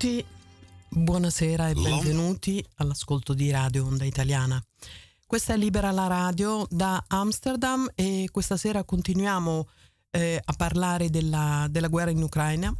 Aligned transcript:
Tutti, 0.00 0.24
buonasera 0.88 1.68
e 1.68 1.74
benvenuti 1.74 2.64
all'ascolto 2.76 3.34
di 3.34 3.50
Radio 3.50 3.84
Onda 3.84 4.06
Italiana. 4.06 4.58
Questa 5.26 5.52
è 5.52 5.58
Libera 5.58 5.90
la 5.90 6.06
Radio 6.06 6.66
da 6.70 7.04
Amsterdam 7.06 7.86
e 7.94 8.26
questa 8.32 8.56
sera 8.56 8.82
continuiamo 8.82 9.68
eh, 10.12 10.40
a 10.42 10.52
parlare 10.54 11.10
della, 11.10 11.66
della, 11.68 11.88
guerra 11.88 12.12
in 12.12 12.22
Ucraina 12.22 12.74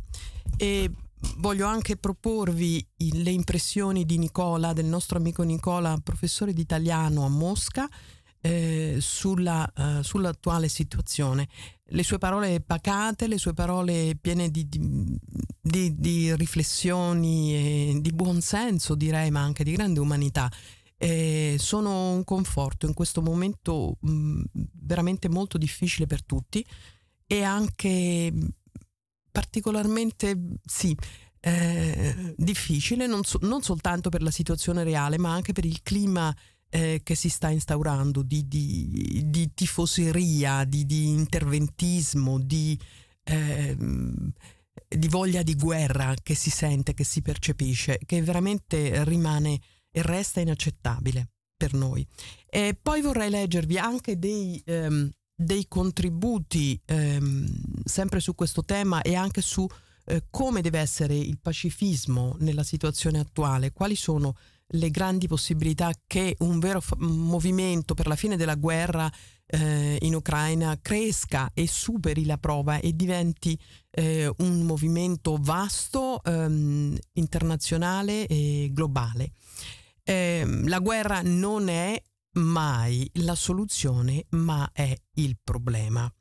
e 0.56 0.90
voglio 1.36 1.66
anche 1.66 1.98
proporvi 1.98 2.82
le 2.96 3.30
impressioni 3.30 4.06
di 4.06 4.16
Nicola, 4.16 4.72
del 4.72 4.86
nostro 4.86 5.18
amico 5.18 5.42
Nicola, 5.42 6.00
professore 6.02 6.54
di 6.54 6.62
italiano 6.62 7.26
a 7.26 7.28
Mosca, 7.28 7.86
eh, 8.40 8.96
sulla, 9.00 9.70
uh, 9.76 10.02
sull'attuale 10.02 10.68
situazione. 10.68 11.48
Le 11.92 12.02
sue 12.02 12.18
parole 12.18 12.60
pacate, 12.60 13.26
le 13.26 13.38
sue 13.38 13.52
parole 13.52 14.16
piene 14.20 14.50
di, 14.50 14.68
di, 14.68 15.94
di, 15.98 16.34
riflessioni 16.36 17.54
e 17.54 17.98
di 18.00 18.12
buonsenso, 18.12 18.94
direi, 18.94 19.30
ma 19.30 19.40
anche 19.40 19.64
di 19.64 19.72
grande 19.72 20.00
umanità. 20.00 20.50
Eh, 20.96 21.56
sono 21.58 22.12
un 22.12 22.24
conforto 22.24 22.86
in 22.86 22.94
questo 22.94 23.22
momento 23.22 23.96
mh, 24.00 24.42
veramente 24.82 25.28
molto 25.28 25.56
difficile 25.56 26.06
per 26.06 26.22
tutti 26.22 26.64
e 27.26 27.42
anche 27.42 28.32
particolarmente, 29.30 30.38
sì, 30.64 30.96
eh, 31.40 32.34
difficile, 32.36 33.06
non, 33.06 33.24
so, 33.24 33.38
non, 33.42 33.62
soltanto 33.62 34.10
per 34.10 34.22
la 34.22 34.30
situazione 34.30 34.84
reale, 34.84 35.18
ma 35.18 35.32
anche 35.32 35.52
per 35.52 35.64
il 35.64 35.80
clima 35.82 36.34
eh, 36.70 37.00
che 37.02 37.14
si 37.14 37.28
sta 37.28 37.50
instaurando 37.50 38.22
di, 38.22 38.46
di, 38.48 39.24
di 39.26 39.50
tifoseria, 39.52 40.64
di, 40.64 40.86
di, 40.86 41.08
interventismo, 41.08 42.38
di, 42.38 42.78
eh, 43.24 43.76
di 43.76 45.08
voglia 45.08 45.42
di 45.42 45.54
guerra 45.56 46.14
che 46.22 46.34
si 46.34 46.50
sente, 46.50 46.94
che 46.94 47.04
si 47.04 47.20
percepisce, 47.20 47.98
che 48.06 48.22
veramente 48.22 49.04
rimane 49.04 49.60
e 49.90 50.02
resta 50.02 50.40
inaccettabile 50.40 51.30
per 51.56 51.74
noi. 51.74 52.06
E 52.48 52.78
poi 52.80 53.02
vorrei 53.02 53.28
leggervi 53.28 53.76
anche 53.76 54.18
dei, 54.18 54.62
ehm, 54.64 55.10
dei 55.34 55.66
contributi 55.68 56.80
ehm, 56.86 57.82
sempre 57.84 58.20
su 58.20 58.34
questo 58.34 58.64
tema 58.64 59.02
e 59.02 59.14
anche 59.14 59.42
su 59.42 59.66
eh, 60.06 60.24
come 60.30 60.60
deve 60.60 60.78
essere 60.78 61.16
il 61.16 61.38
pacifismo 61.40 62.36
nella 62.40 62.62
situazione 62.62 63.18
attuale, 63.18 63.72
quali 63.72 63.96
sono 63.96 64.34
le 64.74 64.90
grandi 64.90 65.26
possibilità 65.26 65.92
che 66.06 66.36
un 66.40 66.58
vero 66.58 66.80
f- 66.80 66.94
movimento 66.98 67.94
per 67.94 68.06
la 68.06 68.16
fine 68.16 68.36
della 68.36 68.54
guerra 68.54 69.10
eh, 69.46 69.98
in 70.02 70.14
Ucraina 70.14 70.78
cresca 70.80 71.50
e 71.52 71.66
superi 71.66 72.24
la 72.24 72.38
prova 72.38 72.78
e 72.78 72.94
diventi 72.94 73.58
eh, 73.90 74.32
un 74.38 74.62
movimento 74.62 75.36
vasto, 75.40 76.22
ehm, 76.22 76.96
internazionale 77.14 78.26
e 78.26 78.70
globale. 78.72 79.32
Eh, 80.04 80.44
la 80.66 80.78
guerra 80.78 81.20
non 81.22 81.68
è 81.68 82.00
mai 82.34 83.10
la 83.14 83.34
soluzione, 83.34 84.26
ma 84.30 84.70
è 84.72 84.96
il 85.14 85.36
problema. 85.42 86.12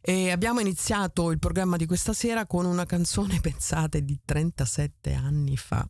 E 0.00 0.30
abbiamo 0.30 0.60
iniziato 0.60 1.30
il 1.30 1.38
programma 1.38 1.76
di 1.76 1.86
questa 1.86 2.12
sera 2.12 2.46
con 2.46 2.64
una 2.64 2.84
canzone, 2.84 3.38
pensate, 3.40 4.04
di 4.04 4.20
37 4.24 5.12
anni 5.12 5.56
fa 5.56 5.88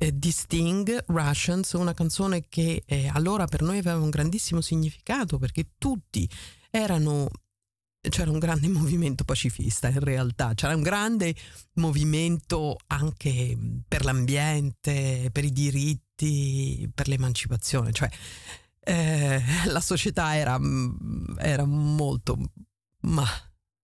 eh, 0.00 0.18
di 0.18 0.30
Sting, 0.30 1.04
Russians, 1.08 1.72
una 1.72 1.92
canzone 1.92 2.48
che 2.48 2.82
eh, 2.86 3.08
allora 3.12 3.44
per 3.44 3.60
noi 3.60 3.78
aveva 3.78 3.98
un 3.98 4.08
grandissimo 4.08 4.62
significato 4.62 5.38
perché 5.38 5.72
tutti 5.76 6.28
erano 6.70 7.28
c'era 8.08 8.30
un 8.30 8.38
grande 8.38 8.66
movimento 8.72 9.24
pacifista 9.24 9.88
in 9.88 10.00
realtà, 10.00 10.54
c'era 10.54 10.74
un 10.74 10.80
grande 10.80 11.34
movimento 11.74 12.78
anche 12.86 13.58
per 13.86 14.04
l'ambiente, 14.04 15.28
per 15.30 15.44
i 15.44 15.52
diritti, 15.52 16.90
per 16.94 17.06
l'emancipazione, 17.06 17.92
cioè 17.92 18.08
eh, 18.80 19.42
la 19.68 19.80
società 19.82 20.34
era, 20.34 20.58
era 21.36 21.66
molto, 21.66 22.38
ma 23.02 23.26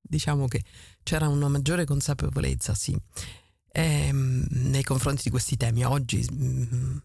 diciamo 0.00 0.48
che 0.48 0.64
c'era 1.02 1.28
una 1.28 1.48
maggiore 1.48 1.84
consapevolezza, 1.84 2.74
sì 2.74 2.98
ehm, 3.76 4.46
nei 4.48 4.82
confronti 4.82 5.24
di 5.24 5.30
questi 5.30 5.56
temi. 5.56 5.84
Oggi 5.84 6.26
mh, 6.30 6.36
mm, 6.38 6.96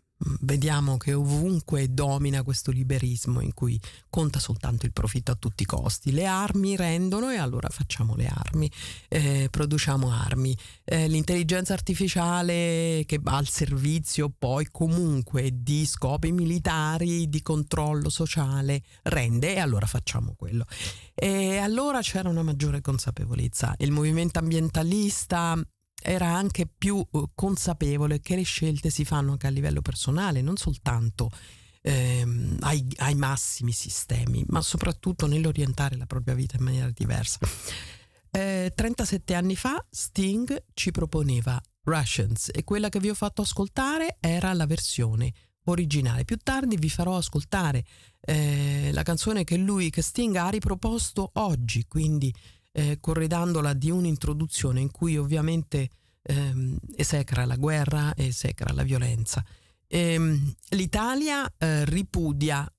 vediamo 0.41 0.95
che 0.95 1.13
ovunque 1.13 1.94
domina 1.94 2.44
questo 2.44 2.71
liberismo 2.71 3.41
in 3.41 3.53
cui 3.53 3.77
conta 4.09 4.39
soltanto 4.39 4.85
il 4.85 4.94
profitto 4.94 5.31
a 5.31 5.35
tutti 5.35 5.63
i 5.63 5.65
costi. 5.65 6.13
Le 6.13 6.25
armi 6.25 6.77
rendono 6.77 7.29
e 7.29 7.38
allora 7.38 7.68
facciamo 7.68 8.15
le 8.15 8.27
armi, 8.27 8.71
eh, 9.09 9.50
produciamo 9.51 10.09
armi. 10.12 10.56
Eh, 10.85 11.09
l'intelligenza 11.09 11.73
artificiale 11.73 13.03
che 13.06 13.19
va 13.21 13.35
al 13.35 13.50
servizio 13.50 14.31
poi 14.35 14.67
comunque 14.71 15.50
di 15.53 15.85
scopi 15.85 16.31
militari, 16.31 17.27
di 17.27 17.41
controllo 17.41 18.09
sociale, 18.09 18.81
rende 19.03 19.56
e 19.56 19.59
allora 19.59 19.88
facciamo 19.88 20.35
quello. 20.38 20.65
E 21.13 21.57
allora 21.57 22.00
c'era 22.00 22.29
una 22.29 22.44
maggiore 22.44 22.79
consapevolezza. 22.79 23.74
Il 23.79 23.91
movimento 23.91 24.39
ambientalista 24.39 25.62
era 26.01 26.27
anche 26.27 26.68
più 26.68 27.06
eh, 27.12 27.24
consapevole 27.33 28.19
che 28.19 28.36
le 28.36 28.44
scelte 28.44 28.89
si 28.89 29.06
fanno 29.06 29.31
anche 29.31 29.48
a 29.48 29.51
livello 29.51 29.81
personale, 29.81 30.42
non 30.42 30.57
soltanto 30.57 31.30
ehm, 31.81 32.57
ai, 32.62 32.86
ai, 32.98 33.15
massimi 33.15 33.71
sistemi, 33.71 34.44
ma 34.48 34.62
soprattutto 34.62 35.27
nell'orientare 35.27 35.95
la 35.98 36.06
propria 36.06 36.33
vita 36.33 36.57
in 36.57 36.63
maniera 36.63 36.89
diversa. 36.89 37.39
Eh, 38.33 38.71
37 38.74 39.33
anni 39.33 39.56
fa 39.57 39.86
Sting 39.89 40.63
ci 40.74 40.92
proponeva 40.92 41.62
Russians 41.83 42.50
e 42.53 42.63
quella 42.63 42.88
che 42.89 43.00
vi 43.00 43.09
ho 43.09 43.13
fatto 43.13 43.42
ascoltare 43.42 44.18
era 44.19 44.53
la 44.53 44.65
versione 44.65 45.33
originale. 45.65 46.24
Più 46.24 46.38
tardi 46.38 46.77
vi 46.77 46.89
farò 46.89 47.18
ascoltare 47.18 47.83
eh, 48.21 48.89
la 48.94 49.03
canzone 49.03 49.44
che 49.44 49.57
lui, 49.57 49.89
che 49.89 50.01
Sting 50.01 50.36
ha 50.36 50.50
riproposto 50.50 51.31
oggi, 51.36 51.86
quindi 51.88 52.33
eh, 52.71 53.00
corredandola 53.00 53.73
di 53.73 53.91
un'introduzione 53.91 54.79
in 54.79 54.91
cui 54.91 55.18
ovviamente 55.18 55.89
ehm, 56.21 56.77
esecra 56.95 57.45
la 57.45 57.56
guerra 57.56 58.13
e 58.13 58.27
esecra 58.27 58.73
la 58.73 58.83
violenza. 58.83 59.44
Ehm, 59.88 60.56
L'Italia 60.69 61.51
eh, 61.57 61.85
ripudia 61.85 62.71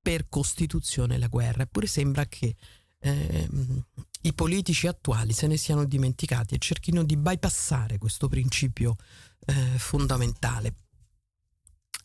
per 0.00 0.28
Costituzione 0.28 1.18
la 1.18 1.28
guerra, 1.28 1.62
eppure 1.62 1.86
sembra 1.86 2.26
che 2.26 2.56
ehm, 2.98 3.84
i 4.22 4.32
politici 4.32 4.86
attuali 4.86 5.32
se 5.32 5.46
ne 5.46 5.56
siano 5.56 5.84
dimenticati 5.84 6.54
e 6.54 6.58
cerchino 6.58 7.02
di 7.02 7.16
bypassare 7.16 7.98
questo 7.98 8.28
principio 8.28 8.96
eh, 9.46 9.78
fondamentale. 9.78 10.74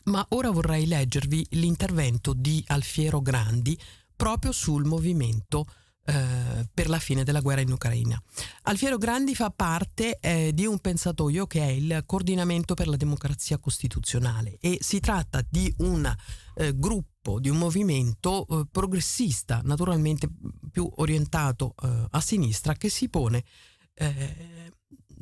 Ma 0.04 0.24
ora 0.30 0.50
vorrei 0.50 0.86
leggervi 0.86 1.46
l'intervento 1.50 2.32
di 2.32 2.64
Alfiero 2.68 3.20
Grandi 3.20 3.78
proprio 4.16 4.52
sul 4.52 4.84
movimento 4.84 5.66
eh, 6.08 6.66
per 6.72 6.88
la 6.88 6.98
fine 6.98 7.22
della 7.22 7.40
guerra 7.40 7.60
in 7.60 7.70
Ucraina. 7.70 8.18
Alfiero 8.62 8.96
Grandi 8.96 9.34
fa 9.34 9.50
parte 9.50 10.18
eh, 10.20 10.52
di 10.54 10.64
un 10.64 10.78
pensatoio 10.78 11.46
che 11.46 11.60
è 11.60 11.66
il 11.66 12.02
Coordinamento 12.06 12.72
per 12.72 12.88
la 12.88 12.96
Democrazia 12.96 13.58
Costituzionale 13.58 14.56
e 14.58 14.78
si 14.80 15.00
tratta 15.00 15.44
di 15.46 15.70
un 15.80 16.10
eh, 16.54 16.72
gruppo, 16.74 17.38
di 17.38 17.50
un 17.50 17.58
movimento 17.58 18.46
eh, 18.46 18.66
progressista, 18.72 19.60
naturalmente 19.64 20.30
più 20.72 20.90
orientato 20.96 21.74
eh, 21.82 22.06
a 22.08 22.20
sinistra, 22.22 22.72
che 22.72 22.88
si 22.88 23.10
pone, 23.10 23.44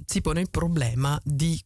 si 0.05 0.21
pone 0.21 0.41
il 0.41 0.51
problema 0.51 1.19
di, 1.25 1.61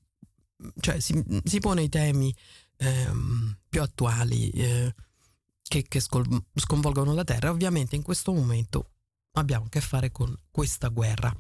cioè 0.78 0.98
si, 0.98 1.22
si 1.44 1.58
pone 1.58 1.82
i 1.82 1.88
temi 1.90 2.34
ehm, 2.76 3.58
più 3.68 3.82
attuali 3.82 4.50
che, 4.50 5.84
che 5.86 6.00
sconvolgono 6.00 7.12
la 7.12 7.24
terra. 7.24 7.50
Ovviamente 7.50 7.96
in 7.96 8.02
questo 8.02 8.32
momento 8.32 8.90
abbiamo 9.32 9.66
a 9.66 9.68
che 9.68 9.80
fare 9.80 10.10
con 10.10 10.34
questa 10.50 10.88
guerra. 10.88 11.34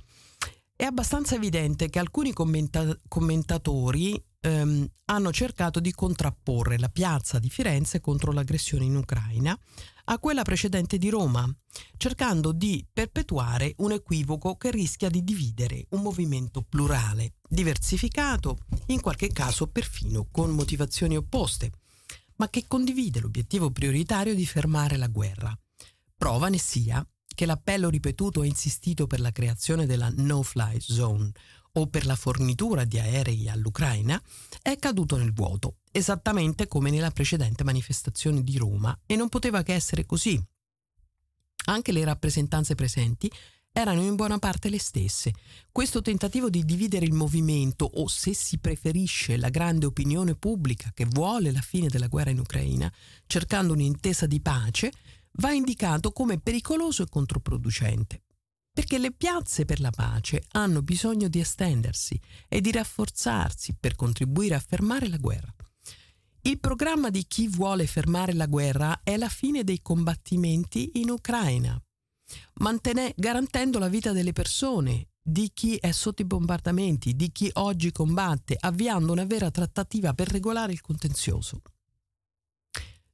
È 0.74 0.84
abbastanza 0.84 1.34
evidente 1.34 1.90
che 1.90 1.98
alcuni 1.98 2.32
commenta- 2.32 2.98
commentatori 3.06 4.22
ehm, 4.40 4.90
hanno 5.06 5.32
cercato 5.32 5.78
di 5.78 5.92
contrapporre 5.92 6.78
la 6.78 6.88
piazza 6.88 7.38
di 7.38 7.50
Firenze 7.50 8.00
contro 8.00 8.32
l'aggressione 8.32 8.84
in 8.84 8.96
Ucraina 8.96 9.58
a 10.04 10.18
quella 10.18 10.42
precedente 10.42 10.96
di 10.96 11.10
Roma, 11.10 11.46
cercando 11.96 12.52
di 12.52 12.84
perpetuare 12.90 13.74
un 13.78 13.92
equivoco 13.92 14.56
che 14.56 14.70
rischia 14.70 15.10
di 15.10 15.22
dividere 15.22 15.86
un 15.90 16.00
movimento 16.00 16.62
plurale, 16.62 17.34
diversificato, 17.46 18.58
in 18.86 19.00
qualche 19.00 19.28
caso 19.28 19.66
perfino 19.66 20.28
con 20.30 20.50
motivazioni 20.50 21.16
opposte, 21.16 21.70
ma 22.36 22.48
che 22.48 22.64
condivide 22.66 23.20
l'obiettivo 23.20 23.70
prioritario 23.70 24.34
di 24.34 24.46
fermare 24.46 24.96
la 24.96 25.08
guerra. 25.08 25.56
Prova 26.16 26.48
ne 26.48 26.58
sia 26.58 27.06
che 27.40 27.46
l'appello 27.46 27.88
ripetuto 27.88 28.42
e 28.42 28.48
insistito 28.48 29.06
per 29.06 29.18
la 29.18 29.32
creazione 29.32 29.86
della 29.86 30.12
no-fly 30.14 30.78
zone 30.78 31.32
o 31.72 31.86
per 31.86 32.04
la 32.04 32.14
fornitura 32.14 32.84
di 32.84 32.98
aerei 32.98 33.48
all'Ucraina 33.48 34.22
è 34.60 34.76
caduto 34.76 35.16
nel 35.16 35.32
vuoto, 35.32 35.76
esattamente 35.90 36.68
come 36.68 36.90
nella 36.90 37.10
precedente 37.10 37.64
manifestazione 37.64 38.42
di 38.44 38.58
Roma, 38.58 38.94
e 39.06 39.16
non 39.16 39.30
poteva 39.30 39.62
che 39.62 39.72
essere 39.72 40.04
così. 40.04 40.38
Anche 41.64 41.92
le 41.92 42.04
rappresentanze 42.04 42.74
presenti 42.74 43.32
erano 43.72 44.02
in 44.02 44.16
buona 44.16 44.38
parte 44.38 44.68
le 44.68 44.78
stesse. 44.78 45.32
Questo 45.72 46.02
tentativo 46.02 46.50
di 46.50 46.62
dividere 46.62 47.06
il 47.06 47.14
movimento, 47.14 47.90
o 47.90 48.06
se 48.06 48.34
si 48.34 48.58
preferisce 48.58 49.38
la 49.38 49.48
grande 49.48 49.86
opinione 49.86 50.34
pubblica 50.34 50.90
che 50.92 51.06
vuole 51.06 51.52
la 51.52 51.62
fine 51.62 51.88
della 51.88 52.08
guerra 52.08 52.32
in 52.32 52.40
Ucraina, 52.40 52.92
cercando 53.26 53.72
un'intesa 53.72 54.26
di 54.26 54.42
pace, 54.42 54.92
va 55.34 55.52
indicato 55.52 56.12
come 56.12 56.38
pericoloso 56.38 57.02
e 57.02 57.08
controproducente, 57.08 58.22
perché 58.72 58.98
le 58.98 59.12
piazze 59.12 59.64
per 59.64 59.80
la 59.80 59.90
pace 59.90 60.44
hanno 60.52 60.82
bisogno 60.82 61.28
di 61.28 61.40
estendersi 61.40 62.20
e 62.48 62.60
di 62.60 62.70
rafforzarsi 62.70 63.76
per 63.78 63.96
contribuire 63.96 64.54
a 64.54 64.60
fermare 64.60 65.08
la 65.08 65.18
guerra. 65.18 65.54
Il 66.42 66.58
programma 66.58 67.10
di 67.10 67.26
chi 67.26 67.48
vuole 67.48 67.86
fermare 67.86 68.32
la 68.32 68.46
guerra 68.46 69.00
è 69.02 69.16
la 69.16 69.28
fine 69.28 69.62
dei 69.62 69.82
combattimenti 69.82 70.92
in 70.94 71.10
Ucraina, 71.10 71.80
mantene- 72.54 73.12
garantendo 73.16 73.78
la 73.78 73.88
vita 73.88 74.12
delle 74.12 74.32
persone, 74.32 75.08
di 75.22 75.50
chi 75.52 75.76
è 75.76 75.92
sotto 75.92 76.22
i 76.22 76.24
bombardamenti, 76.24 77.14
di 77.14 77.30
chi 77.30 77.50
oggi 77.54 77.92
combatte, 77.92 78.56
avviando 78.58 79.12
una 79.12 79.24
vera 79.24 79.50
trattativa 79.50 80.14
per 80.14 80.28
regolare 80.28 80.72
il 80.72 80.80
contenzioso. 80.80 81.60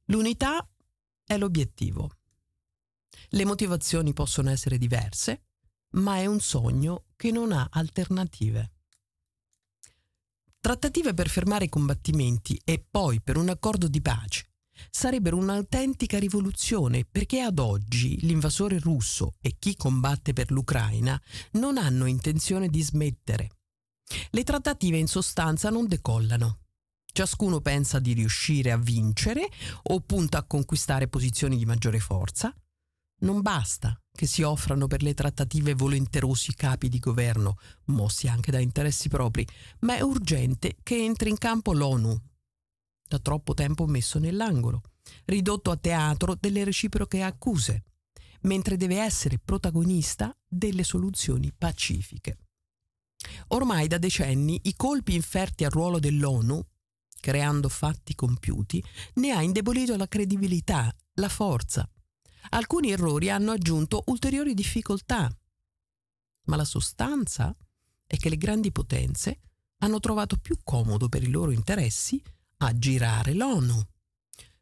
L'unità 0.05 0.65
è 1.27 1.37
l'obiettivo. 1.37 2.11
Le 3.29 3.45
motivazioni 3.45 4.13
possono 4.13 4.49
essere 4.49 4.77
diverse, 4.77 5.43
ma 5.91 6.17
è 6.17 6.25
un 6.25 6.39
sogno 6.39 7.07
che 7.17 7.31
non 7.31 7.51
ha 7.51 7.67
alternative. 7.69 8.71
Trattative 10.59 11.13
per 11.13 11.27
fermare 11.27 11.65
i 11.65 11.69
combattimenti 11.69 12.59
e 12.63 12.83
poi 12.89 13.21
per 13.21 13.37
un 13.37 13.49
accordo 13.49 13.87
di 13.87 14.01
pace 14.01 14.45
sarebbero 14.89 15.37
un'autentica 15.37 16.19
rivoluzione 16.19 17.03
perché 17.03 17.41
ad 17.41 17.59
oggi 17.59 18.19
l'invasore 18.21 18.79
russo 18.79 19.35
e 19.41 19.55
chi 19.59 19.75
combatte 19.75 20.33
per 20.33 20.51
l'Ucraina 20.51 21.19
non 21.53 21.77
hanno 21.77 22.05
intenzione 22.05 22.69
di 22.69 22.81
smettere. 22.81 23.49
Le 24.29 24.43
trattative 24.43 24.97
in 24.97 25.07
sostanza 25.07 25.69
non 25.69 25.87
decollano. 25.87 26.59
Ciascuno 27.17 27.61
pensa 27.61 27.97
di 27.97 28.13
riuscire 28.13 28.71
a 28.71 28.77
vincere 28.77 29.49
o 29.85 30.01
punta 30.01 30.37
a 30.37 30.43
conquistare 30.43 31.07
posizioni 31.07 31.57
di 31.57 31.65
maggiore 31.65 31.97
forza. 31.97 32.55
Non 33.21 33.41
basta 33.41 33.99
che 34.11 34.27
si 34.27 34.43
offrano 34.43 34.85
per 34.85 35.01
le 35.01 35.15
trattative 35.15 35.73
volenterosi 35.73 36.53
capi 36.53 36.89
di 36.89 36.99
governo, 36.99 37.57
mossi 37.85 38.27
anche 38.27 38.51
da 38.51 38.59
interessi 38.59 39.09
propri, 39.09 39.47
ma 39.79 39.95
è 39.95 40.01
urgente 40.01 40.77
che 40.83 41.03
entri 41.03 41.31
in 41.31 41.39
campo 41.39 41.73
l'ONU, 41.73 42.21
da 43.07 43.17
troppo 43.17 43.55
tempo 43.55 43.87
messo 43.87 44.19
nell'angolo, 44.19 44.83
ridotto 45.25 45.71
a 45.71 45.77
teatro 45.77 46.35
delle 46.39 46.63
reciproche 46.63 47.23
accuse, 47.23 47.85
mentre 48.41 48.77
deve 48.77 48.99
essere 48.99 49.39
protagonista 49.43 50.31
delle 50.47 50.83
soluzioni 50.83 51.51
pacifiche. 51.51 52.37
Ormai 53.47 53.87
da 53.87 53.97
decenni 53.97 54.59
i 54.65 54.75
colpi 54.75 55.15
inferti 55.15 55.63
al 55.63 55.71
ruolo 55.71 55.97
dell'ONU, 55.97 56.63
creando 57.27 57.67
fatti 57.67 58.15
compiuti, 58.15 58.81
ne 59.15 59.31
ha 59.31 59.41
indebolito 59.41 59.97
la 59.97 60.07
credibilità, 60.07 60.89
la 61.15 61.27
forza 61.27 61.85
Alcuni 62.51 62.91
errori 62.91 63.29
hanno 63.29 63.51
aggiunto 63.51 64.03
ulteriori 64.05 64.53
difficoltà, 64.53 65.29
ma 66.45 66.55
la 66.55 66.63
sostanza 66.63 67.53
è 68.05 68.15
che 68.15 68.29
le 68.29 68.37
grandi 68.37 68.71
potenze 68.71 69.39
hanno 69.79 69.99
trovato 69.99 70.37
più 70.37 70.57
comodo 70.63 71.09
per 71.09 71.23
i 71.23 71.29
loro 71.29 71.51
interessi 71.51 72.21
aggirare 72.59 73.33
l'ONU, 73.33 73.85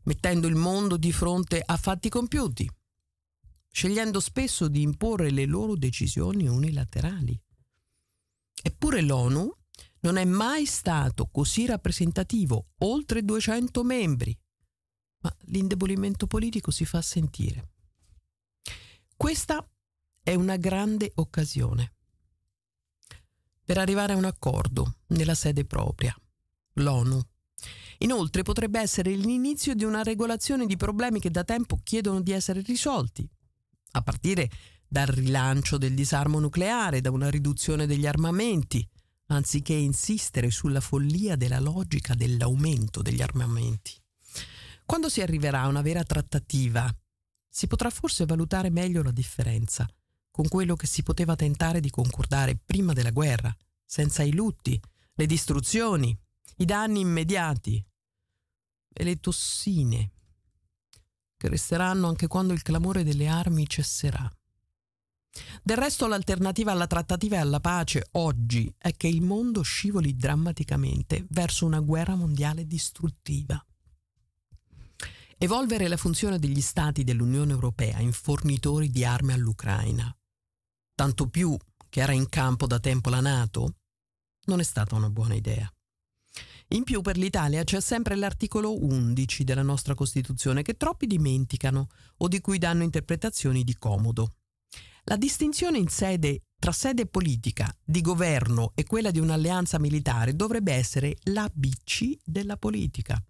mettendo 0.05 0.47
il 0.47 0.55
mondo 0.55 0.97
di 0.97 1.11
fronte 1.11 1.61
a 1.63 1.77
fatti 1.77 2.09
compiuti, 2.09 2.67
scegliendo 3.69 4.19
spesso 4.19 4.67
di 4.67 4.81
imporre 4.81 5.29
le 5.29 5.45
loro 5.45 5.75
decisioni 5.75 6.47
unilaterali. 6.47 7.39
Eppure 8.63 9.01
l'ONU 9.01 9.55
non 10.05 10.17
è 10.17 10.25
mai 10.25 10.67
stato 10.67 11.27
così 11.31 11.65
rappresentativo, 11.65 12.67
oltre 12.79 13.25
200 13.25 13.83
membri, 13.83 14.37
ma 15.21 15.35
l'indebolimento 15.45 16.27
politico 16.27 16.69
si 16.69 16.85
fa 16.85 17.01
sentire. 17.01 17.71
Questa 19.17 19.67
è 20.21 20.35
una 20.35 20.57
grande 20.57 21.11
occasione 21.15 21.93
per 23.63 23.79
arrivare 23.79 24.13
a 24.13 24.17
un 24.17 24.25
accordo 24.25 24.97
nella 25.07 25.33
sede 25.33 25.65
propria, 25.65 26.15
l'ONU. 26.73 27.19
Inoltre 27.99 28.43
potrebbe 28.43 28.79
essere 28.79 29.15
l'inizio 29.15 29.73
di 29.73 29.85
una 29.85 30.03
regolazione 30.03 30.67
di 30.67 30.77
problemi 30.77 31.19
che 31.19 31.31
da 31.31 31.43
tempo 31.43 31.79
chiedono 31.83 32.21
di 32.21 32.31
essere 32.31 32.61
risolti, 32.61 33.27
a 33.93 34.01
partire 34.03 34.51
dal 34.87 35.07
rilancio 35.07 35.79
del 35.79 35.95
disarmo 35.95 36.37
nucleare, 36.39 37.01
da 37.01 37.09
una 37.09 37.31
riduzione 37.31 37.87
degli 37.87 38.05
armamenti, 38.05 38.87
anziché 39.27 39.73
insistere 39.73 40.51
sulla 40.51 40.81
follia 40.81 41.35
della 41.35 41.59
logica 41.59 42.13
dell'aumento 42.13 43.01
degli 43.01 43.21
armamenti. 43.21 43.93
Quando 44.85 45.09
si 45.09 45.21
arriverà 45.21 45.61
a 45.61 45.67
una 45.67 45.81
vera 45.81 46.03
trattativa 46.03 46.93
si 47.49 47.67
potrà 47.67 47.89
forse 47.89 48.25
valutare 48.25 48.69
meglio 48.69 49.01
la 49.01 49.11
differenza 49.11 49.87
con 50.29 50.47
quello 50.47 50.75
che 50.75 50.85
si 50.85 51.01
poteva 51.01 51.35
tentare 51.35 51.79
di 51.79 51.89
concordare 51.89 52.57
prima 52.57 52.91
della 52.91 53.11
guerra, 53.11 53.55
senza 53.85 54.21
i 54.21 54.33
lutti, 54.33 54.79
le 55.13 55.25
distruzioni, 55.25 56.15
i 56.57 56.65
danni 56.65 56.99
immediati 56.99 57.83
e 58.93 59.03
le 59.03 59.19
tossine 59.21 60.11
che 61.37 61.47
resteranno 61.47 62.07
anche 62.07 62.27
quando 62.27 62.53
il 62.53 62.61
clamore 62.61 63.03
delle 63.03 63.27
armi 63.27 63.67
cesserà. 63.67 64.29
Del 65.61 65.77
resto 65.77 66.07
l'alternativa 66.07 66.71
alla 66.71 66.87
trattativa 66.87 67.35
e 67.35 67.39
alla 67.39 67.59
pace 67.59 68.07
oggi 68.11 68.73
è 68.77 68.95
che 68.95 69.07
il 69.07 69.21
mondo 69.21 69.61
scivoli 69.61 70.15
drammaticamente 70.15 71.25
verso 71.29 71.65
una 71.65 71.79
guerra 71.79 72.15
mondiale 72.15 72.65
distruttiva. 72.65 73.63
Evolvere 75.37 75.87
la 75.87 75.97
funzione 75.97 76.39
degli 76.39 76.61
Stati 76.61 77.03
dell'Unione 77.03 77.51
Europea 77.51 77.99
in 77.99 78.13
fornitori 78.13 78.89
di 78.89 79.03
armi 79.03 79.33
all'Ucraina, 79.33 80.15
tanto 80.95 81.27
più 81.27 81.57
che 81.89 81.99
era 81.99 82.13
in 82.13 82.29
campo 82.29 82.67
da 82.67 82.79
tempo 82.79 83.09
la 83.09 83.19
Nato, 83.19 83.75
non 84.45 84.59
è 84.59 84.63
stata 84.63 84.95
una 84.95 85.09
buona 85.09 85.33
idea. 85.33 85.69
In 86.69 86.83
più 86.83 87.01
per 87.01 87.17
l'Italia 87.17 87.63
c'è 87.63 87.79
sempre 87.79 88.15
l'articolo 88.15 88.83
11 88.83 89.43
della 89.43 89.61
nostra 89.61 89.93
Costituzione 89.93 90.61
che 90.61 90.77
troppi 90.77 91.05
dimenticano 91.05 91.89
o 92.17 92.27
di 92.27 92.39
cui 92.41 92.57
danno 92.57 92.83
interpretazioni 92.83 93.63
di 93.63 93.75
comodo. 93.77 94.35
La 95.05 95.17
distinzione 95.17 95.77
in 95.77 95.87
sede 95.87 96.41
tra 96.59 96.71
sede 96.71 97.05
politica, 97.05 97.73
di 97.83 98.01
governo 98.01 98.71
e 98.75 98.85
quella 98.85 99.11
di 99.11 99.19
un'alleanza 99.19 99.79
militare 99.79 100.35
dovrebbe 100.35 100.73
essere 100.73 101.15
l'ABC 101.23 102.17
della 102.23 102.57
politica 102.57 103.23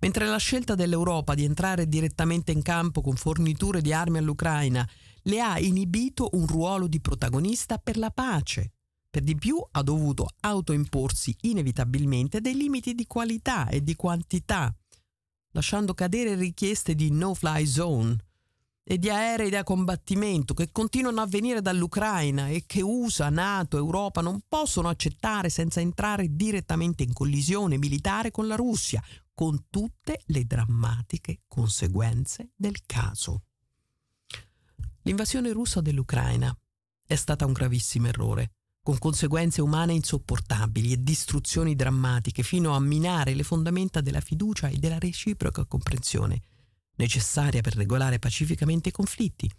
mentre 0.00 0.26
la 0.26 0.36
scelta 0.36 0.74
dell'Europa 0.74 1.34
di 1.34 1.44
entrare 1.44 1.88
direttamente 1.88 2.52
in 2.52 2.62
campo 2.62 3.00
con 3.00 3.16
forniture 3.16 3.80
di 3.80 3.92
armi 3.92 4.18
all'Ucraina 4.18 4.88
le 5.22 5.40
ha 5.40 5.58
inibito 5.58 6.28
un 6.32 6.46
ruolo 6.46 6.86
di 6.86 7.00
protagonista 7.00 7.78
per 7.78 7.96
la 7.96 8.10
pace. 8.10 8.72
Per 9.10 9.22
di 9.22 9.34
più 9.34 9.58
ha 9.70 9.82
dovuto 9.82 10.28
autoimporsi 10.40 11.34
inevitabilmente 11.42 12.40
dei 12.40 12.54
limiti 12.54 12.94
di 12.94 13.06
qualità 13.06 13.68
e 13.68 13.82
di 13.82 13.96
quantità, 13.96 14.74
lasciando 15.52 15.94
cadere 15.94 16.34
richieste 16.34 16.94
di 16.94 17.10
no-fly 17.10 17.66
zone 17.66 18.16
e 18.88 18.98
di 18.98 19.10
aerei 19.10 19.50
da 19.50 19.64
combattimento 19.64 20.54
che 20.54 20.70
continuano 20.70 21.20
a 21.20 21.26
venire 21.26 21.60
dall'Ucraina 21.60 22.46
e 22.46 22.62
che 22.66 22.82
USA, 22.82 23.30
Nato, 23.30 23.76
Europa 23.76 24.20
non 24.20 24.42
possono 24.46 24.88
accettare 24.88 25.48
senza 25.48 25.80
entrare 25.80 26.36
direttamente 26.36 27.02
in 27.02 27.12
collisione 27.12 27.78
militare 27.78 28.30
con 28.30 28.46
la 28.46 28.54
Russia, 28.54 29.02
con 29.34 29.64
tutte 29.70 30.22
le 30.26 30.44
drammatiche 30.44 31.40
conseguenze 31.48 32.50
del 32.54 32.86
caso. 32.86 33.42
L'invasione 35.02 35.50
russa 35.50 35.80
dell'Ucraina 35.80 36.56
è 37.04 37.16
stata 37.16 37.44
un 37.44 37.52
gravissimo 37.52 38.06
errore, 38.06 38.52
con 38.84 38.98
conseguenze 38.98 39.60
umane 39.62 39.94
insopportabili 39.94 40.92
e 40.92 41.02
distruzioni 41.02 41.74
drammatiche 41.74 42.44
fino 42.44 42.72
a 42.72 42.78
minare 42.78 43.34
le 43.34 43.42
fondamenta 43.42 44.00
della 44.00 44.20
fiducia 44.20 44.68
e 44.68 44.76
della 44.76 45.00
reciproca 45.00 45.64
comprensione, 45.64 46.42
necessaria 46.96 47.60
per 47.60 47.74
regolare 47.74 48.18
pacificamente 48.18 48.90
i 48.90 48.92
conflitti. 48.92 49.50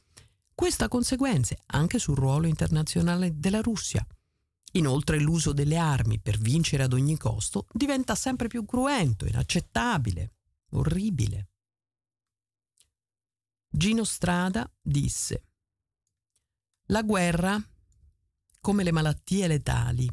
Questo 0.54 0.84
ha 0.84 0.88
conseguenze 0.88 1.58
anche 1.68 2.00
sul 2.00 2.16
ruolo 2.16 2.48
internazionale 2.48 3.40
della 3.40 3.62
Russia, 3.62 4.06
Inoltre 4.74 5.20
l'uso 5.20 5.54
delle 5.54 5.78
armi 5.78 6.20
per 6.20 6.38
vincere 6.38 6.84
ad 6.84 6.94
ogni 6.94 7.18
costo 7.18 7.68
diventa 7.72 8.16
sempre 8.16 8.48
più 8.48 8.66
cruento, 8.66 9.26
inaccettabile, 9.26 10.34
orribile. 10.72 11.50
Gino 13.70 14.04
Strada 14.04 14.70
disse 14.82 15.44
La 16.88 17.02
guerra, 17.02 17.62
come 18.60 18.84
le 18.84 18.92
malattie 18.92 19.48
letali, 19.48 20.10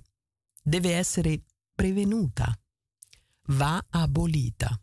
deve 0.63 0.95
essere 0.95 1.43
prevenuta, 1.75 2.57
va 3.49 3.85
abolita. 3.91 4.79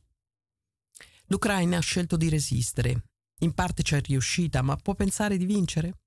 L'Ucraina 1.32 1.78
ha 1.78 1.82
scelto 1.82 2.18
di 2.18 2.28
resistere, 2.28 3.06
in 3.40 3.54
parte 3.54 3.84
c'è 3.84 4.02
riuscita, 4.02 4.62
ma 4.62 4.76
può 4.76 4.96
pensare 4.96 5.38
di 5.38 5.46
vincere? 5.46 6.00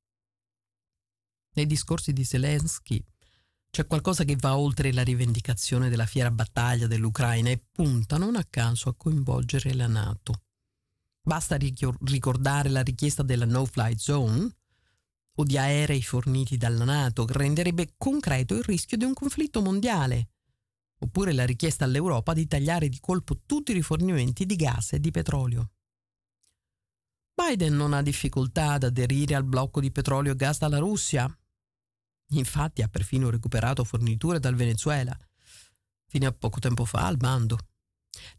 Nei 1.54 1.64
discorsi 1.64 2.12
di 2.12 2.24
Zelensky 2.24 3.02
c'è 3.70 3.86
qualcosa 3.86 4.24
che 4.24 4.36
va 4.36 4.58
oltre 4.58 4.92
la 4.92 5.02
rivendicazione 5.02 5.88
della 5.88 6.04
fiera 6.04 6.30
battaglia 6.30 6.86
dell'Ucraina 6.86 7.48
e 7.48 7.64
punta 7.72 8.18
non 8.18 8.36
a 8.36 8.44
caso 8.44 8.90
a 8.90 8.94
coinvolgere 8.94 9.72
la 9.72 9.86
Nato. 9.86 10.42
Basta 11.22 11.56
ricordare 11.56 12.68
la 12.68 12.82
richiesta 12.82 13.22
della 13.22 13.46
no-fly 13.46 13.96
zone 13.96 14.56
o 15.36 15.42
di 15.42 15.56
aerei 15.56 16.02
forniti 16.02 16.58
dalla 16.58 16.84
Nato 16.84 17.24
che 17.24 17.32
renderebbe 17.32 17.94
concreto 17.96 18.54
il 18.54 18.62
rischio 18.62 18.98
di 18.98 19.04
un 19.04 19.14
conflitto 19.14 19.62
mondiale. 19.62 20.33
Oppure 20.98 21.32
la 21.32 21.44
richiesta 21.44 21.84
all'Europa 21.84 22.32
di 22.32 22.46
tagliare 22.46 22.88
di 22.88 22.98
colpo 23.00 23.40
tutti 23.44 23.72
i 23.72 23.74
rifornimenti 23.74 24.46
di 24.46 24.56
gas 24.56 24.92
e 24.92 25.00
di 25.00 25.10
petrolio. 25.10 25.70
Biden 27.34 27.74
non 27.74 27.92
ha 27.92 28.02
difficoltà 28.02 28.72
ad 28.72 28.84
aderire 28.84 29.34
al 29.34 29.44
blocco 29.44 29.80
di 29.80 29.90
petrolio 29.90 30.32
e 30.32 30.36
gas 30.36 30.58
dalla 30.58 30.78
Russia. 30.78 31.28
Infatti 32.28 32.82
ha 32.82 32.88
perfino 32.88 33.28
recuperato 33.28 33.82
forniture 33.82 34.38
dal 34.38 34.54
Venezuela, 34.54 35.18
fino 36.06 36.28
a 36.28 36.32
poco 36.32 36.60
tempo 36.60 36.84
fa 36.84 37.06
al 37.06 37.16
bando. 37.16 37.58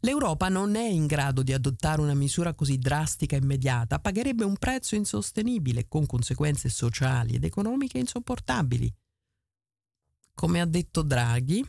L'Europa 0.00 0.48
non 0.48 0.74
è 0.74 0.86
in 0.86 1.06
grado 1.06 1.42
di 1.42 1.52
adottare 1.52 2.00
una 2.00 2.14
misura 2.14 2.54
così 2.54 2.78
drastica 2.78 3.36
e 3.36 3.40
immediata, 3.40 3.98
pagherebbe 3.98 4.44
un 4.44 4.56
prezzo 4.56 4.94
insostenibile 4.94 5.86
con 5.86 6.06
conseguenze 6.06 6.70
sociali 6.70 7.34
ed 7.34 7.44
economiche 7.44 7.98
insopportabili. 7.98 8.92
Come 10.34 10.60
ha 10.60 10.66
detto 10.66 11.02
Draghi, 11.02 11.64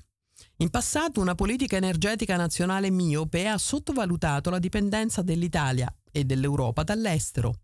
in 0.57 0.69
passato 0.69 1.21
una 1.21 1.35
politica 1.35 1.77
energetica 1.77 2.35
nazionale 2.35 2.89
miope 2.89 3.47
ha 3.47 3.57
sottovalutato 3.57 4.49
la 4.49 4.59
dipendenza 4.59 5.21
dell'Italia 5.21 5.93
e 6.11 6.23
dell'Europa 6.25 6.83
dall'estero, 6.83 7.61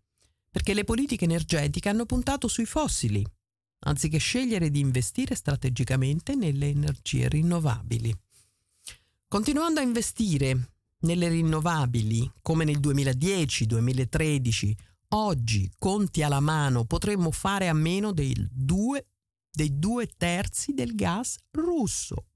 perché 0.50 0.74
le 0.74 0.84
politiche 0.84 1.24
energetiche 1.24 1.88
hanno 1.88 2.06
puntato 2.06 2.46
sui 2.46 2.66
fossili, 2.66 3.26
anziché 3.86 4.18
scegliere 4.18 4.70
di 4.70 4.78
investire 4.78 5.34
strategicamente 5.34 6.36
nelle 6.36 6.68
energie 6.68 7.28
rinnovabili. 7.28 8.16
Continuando 9.26 9.80
a 9.80 9.82
investire 9.82 10.70
nelle 11.00 11.28
rinnovabili, 11.28 12.30
come 12.40 12.64
nel 12.64 12.78
2010-2013, 12.78 14.72
oggi, 15.08 15.70
conti 15.76 16.22
alla 16.22 16.40
mano, 16.40 16.84
potremmo 16.84 17.32
fare 17.32 17.68
a 17.68 17.72
meno 17.72 18.12
due, 18.12 19.06
dei 19.50 19.78
due 19.78 20.06
terzi 20.16 20.72
del 20.72 20.94
gas 20.94 21.36
russo. 21.50 22.26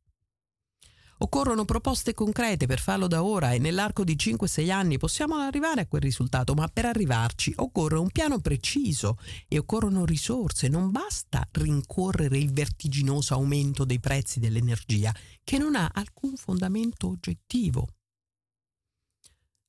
Occorrono 1.21 1.65
proposte 1.65 2.15
concrete 2.15 2.67
per 2.67 2.79
farlo 2.79 3.09
da 3.09 3.25
ora 3.25 3.53
e 3.53 3.59
nell'arco 3.59 4.05
di 4.05 4.15
5-6 4.15 4.71
anni 4.71 4.99
possiamo 4.99 5.35
arrivare 5.37 5.81
a 5.81 5.87
quel 5.87 6.01
risultato, 6.01 6.55
ma 6.55 6.69
per 6.69 6.85
arrivarci 6.85 7.53
occorre 7.57 7.99
un 7.99 8.11
piano 8.11 8.39
preciso 8.39 9.19
e 9.49 9.59
occorrono 9.59 10.05
risorse. 10.05 10.69
Non 10.69 10.93
basta 10.93 11.47
rincorrere 11.53 12.39
il 12.39 12.53
vertiginoso 12.53 13.35
aumento 13.35 13.85
dei 13.85 13.99
prezzi 13.99 14.39
dell'energia 14.39 15.13
che 15.43 15.59
non 15.59 15.75
ha 15.75 15.91
alcun 15.93 16.37
fondamento 16.37 17.09
oggettivo. 17.09 17.89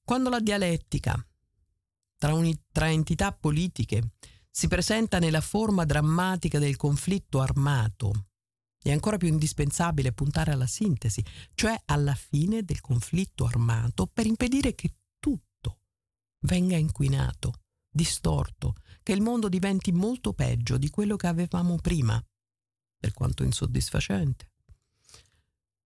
Quando 0.03 0.29
la 0.29 0.39
dialettica 0.39 1.23
tra, 2.17 2.33
un, 2.33 2.53
tra 2.71 2.91
entità 2.91 3.31
politiche 3.31 4.11
si 4.51 4.67
presenta 4.67 5.17
nella 5.17 5.41
forma 5.41 5.85
drammatica 5.85 6.59
del 6.59 6.75
conflitto 6.75 7.39
armato, 7.39 8.28
è 8.81 8.91
ancora 8.91 9.17
più 9.17 9.27
indispensabile 9.27 10.13
puntare 10.13 10.51
alla 10.51 10.67
sintesi, 10.67 11.23
cioè 11.53 11.79
alla 11.85 12.15
fine 12.15 12.63
del 12.63 12.81
conflitto 12.81 13.45
armato 13.45 14.07
per 14.07 14.25
impedire 14.25 14.73
che 14.75 14.93
tutto 15.19 15.79
venga 16.41 16.77
inquinato, 16.77 17.61
distorto, 17.89 18.75
che 19.03 19.11
il 19.11 19.21
mondo 19.21 19.49
diventi 19.49 19.91
molto 19.91 20.33
peggio 20.33 20.77
di 20.77 20.89
quello 20.89 21.15
che 21.15 21.27
avevamo 21.27 21.75
prima, 21.77 22.23
per 22.97 23.13
quanto 23.13 23.43
insoddisfacente. 23.43 24.51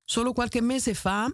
Solo 0.04 0.34
qualche 0.34 0.62
mese 0.62 0.94
fa 0.94 1.32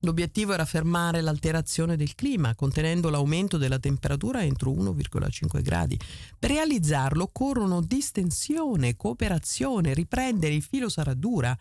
l'obiettivo 0.00 0.52
era 0.52 0.64
fermare 0.64 1.20
l'alterazione 1.20 1.96
del 1.96 2.14
clima, 2.14 2.54
contenendo 2.54 3.08
l'aumento 3.08 3.56
della 3.56 3.78
temperatura 3.78 4.42
entro 4.44 4.70
1,5 4.70 5.62
gradi. 5.62 5.98
Per 6.38 6.50
realizzarlo 6.50 7.24
occorrono 7.24 7.80
distensione, 7.80 8.96
cooperazione, 8.96 9.94
riprendere 9.94 10.54
il 10.54 10.62
filo 10.62 10.88
sarà 10.88 11.14
dura, 11.14 11.56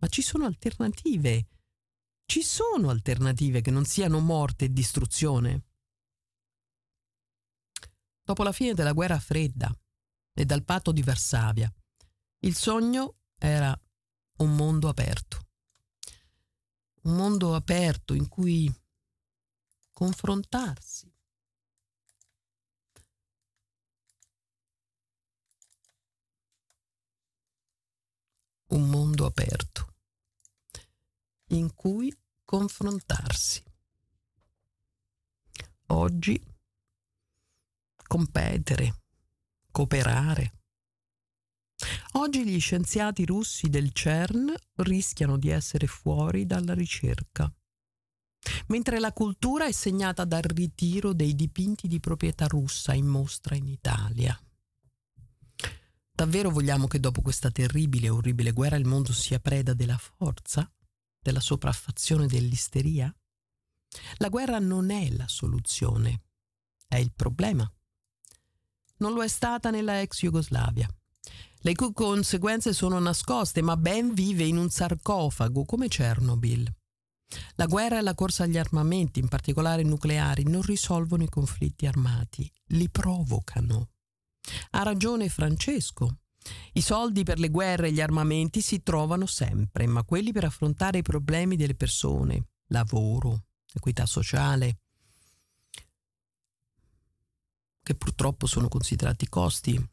ma 0.00 0.08
ci 0.08 0.22
sono 0.22 0.46
alternative. 0.46 1.46
Ci 2.26 2.42
sono 2.42 2.90
alternative 2.90 3.60
che 3.60 3.70
non 3.70 3.84
siano 3.84 4.20
morte 4.20 4.66
e 4.66 4.72
distruzione. 4.72 5.64
Dopo 8.22 8.42
la 8.42 8.52
fine 8.52 8.72
della 8.72 8.92
guerra 8.92 9.18
fredda 9.18 9.74
e 10.32 10.44
dal 10.46 10.64
patto 10.64 10.92
di 10.92 11.02
Varsavia, 11.02 11.70
il 12.40 12.54
sogno 12.54 13.16
era 13.38 13.78
un 14.38 14.56
mondo 14.56 14.88
aperto 14.88 15.43
un 17.04 17.16
mondo 17.16 17.54
aperto 17.54 18.14
in 18.14 18.28
cui 18.28 18.72
confrontarsi. 19.92 21.12
Un 28.68 28.88
mondo 28.88 29.26
aperto 29.26 29.94
in 31.48 31.74
cui 31.74 32.12
confrontarsi. 32.44 33.62
Oggi 35.88 36.42
competere, 38.06 39.02
cooperare, 39.70 40.63
Oggi 42.16 42.46
gli 42.46 42.60
scienziati 42.60 43.24
russi 43.24 43.68
del 43.68 43.92
CERN 43.92 44.54
rischiano 44.76 45.36
di 45.36 45.48
essere 45.48 45.88
fuori 45.88 46.46
dalla 46.46 46.72
ricerca, 46.72 47.52
mentre 48.68 49.00
la 49.00 49.12
cultura 49.12 49.66
è 49.66 49.72
segnata 49.72 50.24
dal 50.24 50.42
ritiro 50.42 51.12
dei 51.12 51.34
dipinti 51.34 51.88
di 51.88 51.98
proprietà 51.98 52.46
russa 52.46 52.94
in 52.94 53.06
mostra 53.06 53.56
in 53.56 53.66
Italia. 53.66 54.38
Davvero 56.12 56.50
vogliamo 56.50 56.86
che 56.86 57.00
dopo 57.00 57.20
questa 57.20 57.50
terribile 57.50 58.06
e 58.06 58.10
orribile 58.10 58.52
guerra 58.52 58.76
il 58.76 58.86
mondo 58.86 59.12
sia 59.12 59.40
preda 59.40 59.74
della 59.74 59.98
forza, 59.98 60.72
della 61.20 61.40
sopraffazione 61.40 62.28
dell'isteria? 62.28 63.12
La 64.18 64.28
guerra 64.28 64.60
non 64.60 64.90
è 64.90 65.10
la 65.10 65.26
soluzione, 65.26 66.22
è 66.86 66.96
il 66.96 67.12
problema. 67.12 67.68
Non 68.98 69.14
lo 69.14 69.24
è 69.24 69.28
stata 69.28 69.70
nella 69.70 70.00
ex 70.00 70.20
Jugoslavia. 70.20 70.88
Le 71.66 71.74
cui 71.74 71.94
conseguenze 71.94 72.74
sono 72.74 72.98
nascoste, 72.98 73.62
ma 73.62 73.74
Ben 73.78 74.12
vive 74.12 74.44
in 74.44 74.58
un 74.58 74.68
sarcofago 74.68 75.64
come 75.64 75.88
Chernobyl. 75.88 76.70
La 77.54 77.64
guerra 77.64 77.96
e 77.96 78.02
la 78.02 78.14
corsa 78.14 78.42
agli 78.42 78.58
armamenti, 78.58 79.18
in 79.18 79.28
particolare 79.28 79.82
nucleari, 79.82 80.42
non 80.42 80.60
risolvono 80.60 81.22
i 81.22 81.28
conflitti 81.30 81.86
armati, 81.86 82.52
li 82.66 82.90
provocano. 82.90 83.92
Ha 84.72 84.82
ragione 84.82 85.30
Francesco. 85.30 86.18
I 86.74 86.82
soldi 86.82 87.22
per 87.22 87.38
le 87.38 87.48
guerre 87.48 87.88
e 87.88 87.92
gli 87.92 88.02
armamenti 88.02 88.60
si 88.60 88.82
trovano 88.82 89.24
sempre, 89.24 89.86
ma 89.86 90.04
quelli 90.04 90.32
per 90.32 90.44
affrontare 90.44 90.98
i 90.98 91.02
problemi 91.02 91.56
delle 91.56 91.74
persone, 91.74 92.48
lavoro, 92.66 93.44
equità 93.72 94.04
sociale, 94.04 94.80
che 97.82 97.94
purtroppo 97.94 98.46
sono 98.46 98.68
considerati 98.68 99.26
costi, 99.30 99.92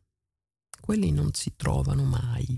quelli 0.91 1.11
non 1.11 1.29
si 1.31 1.53
trovano 1.55 2.03
mai. 2.03 2.53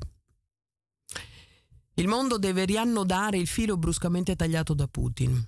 Il 1.94 2.08
mondo 2.08 2.40
deve 2.40 2.66
riannodare 2.66 3.38
il 3.38 3.46
filo 3.46 3.78
bruscamente 3.78 4.36
tagliato 4.36 4.74
da 4.74 4.88
Putin, 4.88 5.40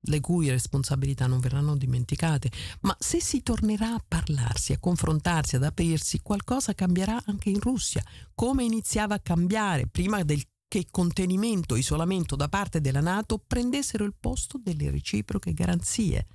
le 0.00 0.20
cui 0.20 0.50
responsabilità 0.50 1.28
non 1.28 1.38
verranno 1.38 1.76
dimenticate, 1.76 2.50
ma 2.80 2.96
se 2.98 3.20
si 3.20 3.44
tornerà 3.44 3.94
a 3.94 4.04
parlarsi, 4.04 4.72
a 4.72 4.80
confrontarsi, 4.80 5.54
ad 5.54 5.62
aprirsi, 5.62 6.20
qualcosa 6.20 6.74
cambierà 6.74 7.22
anche 7.26 7.48
in 7.50 7.60
Russia, 7.60 8.02
come 8.34 8.64
iniziava 8.64 9.14
a 9.14 9.20
cambiare 9.20 9.86
prima 9.86 10.24
del 10.24 10.42
che 10.66 10.88
contenimento 10.90 11.76
e 11.76 11.78
isolamento 11.78 12.34
da 12.34 12.48
parte 12.48 12.80
della 12.80 13.00
Nato 13.00 13.38
prendessero 13.38 14.02
il 14.02 14.16
posto 14.18 14.58
delle 14.60 14.90
reciproche 14.90 15.52
garanzie, 15.52 16.26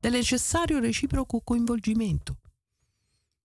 del 0.00 0.10
necessario 0.10 0.80
reciproco 0.80 1.40
coinvolgimento. 1.40 2.38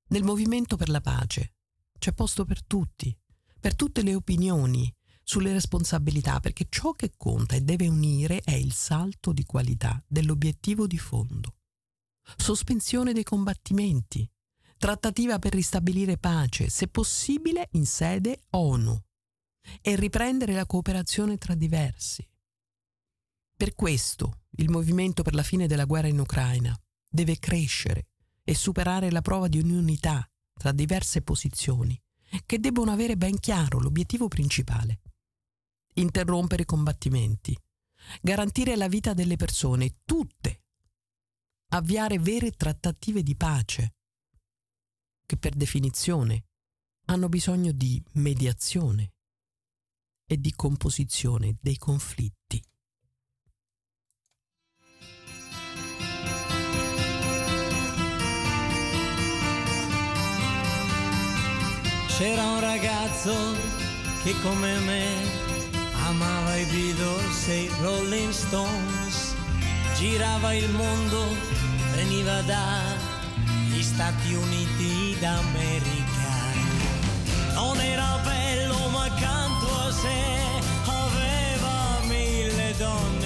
Nel 0.08 0.24
movimento 0.24 0.78
per 0.78 0.90
la 0.90 1.00
pace, 1.00 1.54
c'è 2.02 2.14
posto 2.14 2.46
per 2.46 2.64
tutti, 2.64 3.16
per 3.60 3.76
tutte 3.76 4.02
le 4.02 4.16
opinioni, 4.16 4.92
sulle 5.24 5.54
responsabilità, 5.54 6.40
perché 6.40 6.66
ciò 6.68 6.94
che 6.94 7.12
conta 7.16 7.56
e 7.56 7.62
deve 7.62 7.88
unire 7.88 8.42
è 8.42 8.54
il 8.54 8.74
salto 8.74 9.32
di 9.32 9.46
qualità 9.46 10.04
dell'obiettivo 10.08 10.88
di 10.88 10.98
fondo. 10.98 11.58
Sospensione 12.38 13.14
dei 13.14 13.24
combattimenti, 13.24 14.28
trattativa 14.80 15.38
per 15.38 15.54
ristabilire 15.54 16.18
pace, 16.18 16.70
se 16.70 16.88
possibile 16.88 17.70
in 17.74 17.86
sede 17.86 18.46
ONU, 18.50 19.00
e 19.80 19.96
riprendere 19.96 20.54
la 20.54 20.66
cooperazione 20.66 21.38
tra 21.38 21.54
diversi. 21.54 22.28
Per 23.56 23.76
questo 23.76 24.46
il 24.58 24.72
movimento 24.72 25.22
per 25.22 25.36
la 25.36 25.44
fine 25.44 25.68
della 25.68 25.86
guerra 25.86 26.08
in 26.08 26.18
Ucraina 26.18 26.76
deve 27.08 27.38
crescere 27.38 28.08
e 28.44 28.56
superare 28.56 29.12
la 29.12 29.22
prova 29.22 29.48
di 29.48 29.60
un'unità 29.60 30.28
tra 30.62 30.72
diverse 30.72 31.24
posizioni 31.24 32.00
che 32.46 32.60
debbono 32.60 32.92
avere 32.92 33.18
ben 33.18 33.40
chiaro 33.40 33.80
l'obiettivo 33.80 34.28
principale. 34.28 35.02
Interrompere 35.96 36.62
i 36.62 36.66
combattimenti, 36.66 37.58
garantire 38.22 38.76
la 38.76 38.88
vita 38.88 39.16
delle 39.16 39.38
persone, 39.38 40.02
tutte, 40.06 40.66
avviare 41.70 42.20
vere 42.20 42.52
trattative 42.52 43.24
di 43.24 43.36
pace, 43.36 43.96
che 45.26 45.36
per 45.36 45.56
definizione 45.56 46.44
hanno 47.06 47.28
bisogno 47.28 47.72
di 47.72 48.00
mediazione 48.12 49.14
e 50.28 50.40
di 50.40 50.54
composizione 50.54 51.58
dei 51.60 51.80
conflitti. 51.80 52.64
C'era 62.22 62.44
un 62.52 62.60
ragazzo 62.60 63.34
che 64.22 64.36
come 64.44 64.78
me 64.86 65.08
amava 66.06 66.56
i 66.56 66.66
Beatles 66.66 67.48
e 67.48 67.62
i 67.62 67.72
Rolling 67.82 68.32
Stones, 68.32 69.34
girava 69.98 70.54
il 70.54 70.70
mondo, 70.70 71.36
veniva 71.96 72.42
dagli 72.42 73.82
Stati 73.82 74.34
Uniti 74.36 75.18
d'America. 75.20 76.34
Non 77.56 77.82
era 77.82 78.20
bello 78.24 78.88
ma 78.90 79.06
accanto 79.06 79.80
a 79.80 79.92
sé 79.92 80.22
aveva 80.86 82.02
mille 82.08 82.76
donne 82.78 83.21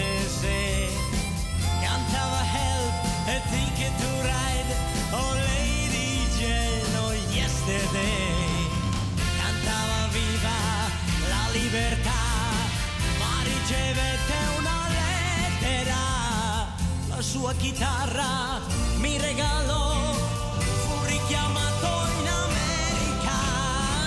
la 17.15 17.21
sua 17.21 17.53
chitarra 17.53 18.59
mi 18.97 19.17
regalò, 19.17 19.93
fu 20.13 21.05
richiamato 21.05 21.87
in 22.19 22.27
America, 22.27 23.37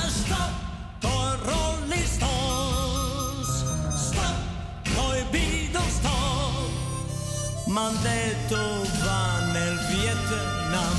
stop 0.08 0.52
con 1.00 1.38
Rolling 1.42 2.04
Stones, 2.04 3.64
stop 3.94 4.94
con 4.94 5.16
i 5.16 5.24
Beatles, 5.30 5.94
stop, 5.94 7.66
m'han 7.68 7.96
detto 8.02 8.58
va 9.02 9.40
nel 9.52 9.78
Vietnam 9.90 10.96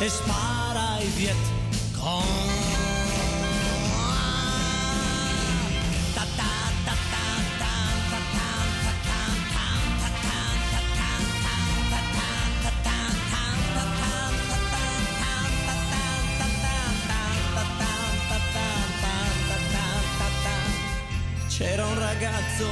e 0.00 0.08
spara 0.08 0.96
ai 0.96 1.06
Vietcong. 1.16 2.77
Ragazzo 22.58 22.70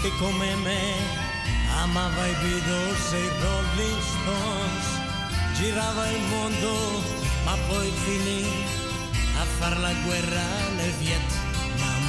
che 0.00 0.10
come 0.18 0.54
me 0.56 0.80
amava 1.82 2.26
i 2.26 2.34
Beatles 2.40 3.12
e 3.12 3.18
i 3.18 3.30
Rolling 3.40 4.00
Stones, 4.00 4.86
girava 5.56 6.08
il 6.08 6.20
mondo 6.22 7.02
ma 7.44 7.56
poi 7.68 7.90
finì 7.90 8.44
a 9.38 9.44
far 9.58 9.78
la 9.78 9.92
guerra 10.04 10.46
nel 10.76 10.92
Vietnam. 10.92 12.02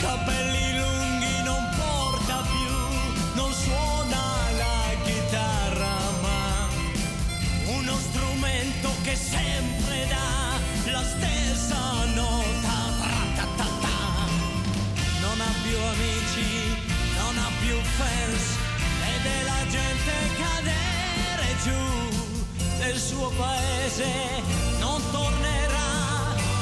Capelli 0.00 0.78
lunghi 0.78 1.42
non 1.44 1.68
porta 1.76 2.42
più, 2.42 3.42
non 3.42 3.52
suona 3.52 4.22
la 4.56 4.94
chitarra 5.04 5.96
ma 6.22 6.68
uno 7.66 7.96
strumento 7.98 8.90
che 9.02 9.16
sempre 9.16 9.41
più 15.72 15.80
amici, 15.80 16.76
non 17.16 17.38
ha 17.38 17.50
più 17.60 17.74
fans, 17.96 18.44
vede 19.00 19.42
la 19.42 19.62
gente 19.70 20.12
cadere 20.42 21.46
giù 21.64 21.82
nel 22.78 22.98
suo 22.98 23.32
paese, 23.38 24.04
non 24.80 25.00
tornerà 25.10 25.90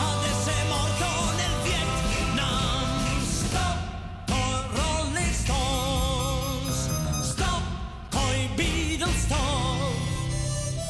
ad 0.09 0.23
essere 0.31 0.62
morto 0.68 1.09
nel 1.38 1.55
Vietnam. 1.64 3.25
Stop 3.25 3.79
con 4.27 4.55
Rolling 4.79 5.35
Stones, 5.42 6.79
stop 7.33 7.62
con 8.11 8.33
i 8.37 8.49
Beatles, 8.55 9.23
stop 9.25 9.92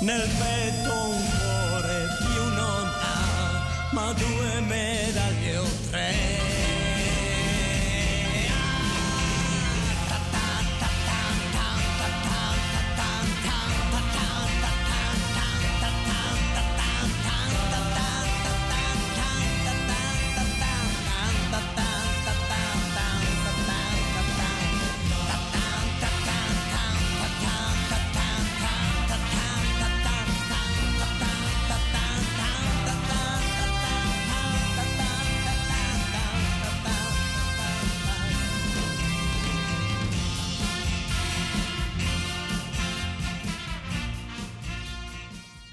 nel 0.00 0.28
petto 0.40 0.92
un 0.92 1.24
cuore 1.38 2.06
più 2.18 2.42
non 2.52 2.86
ha, 3.00 3.88
ma 3.92 4.12
due 4.12 4.60
medaglie 4.60 4.99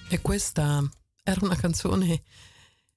E 0.09 0.21
questa 0.21 0.81
era 1.21 1.39
una 1.43 1.57
canzone 1.57 2.23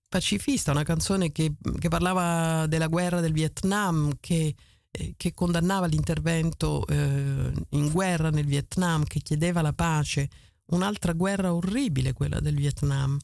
pacifista, 0.08 0.70
una 0.70 0.84
canzone 0.84 1.32
che, 1.32 1.54
che 1.78 1.88
parlava 1.88 2.66
della 2.68 2.86
guerra 2.86 3.20
del 3.20 3.32
Vietnam, 3.32 4.12
che, 4.20 4.54
eh, 4.88 5.14
che 5.16 5.34
condannava 5.34 5.86
l'intervento 5.86 6.86
eh, 6.86 7.52
in 7.70 7.90
guerra 7.90 8.30
nel 8.30 8.46
Vietnam, 8.46 9.02
che 9.02 9.18
chiedeva 9.20 9.60
la 9.60 9.72
pace. 9.72 10.28
Un'altra 10.66 11.12
guerra 11.12 11.52
orribile, 11.52 12.12
quella 12.12 12.38
del 12.38 12.54
Vietnam. 12.54 13.18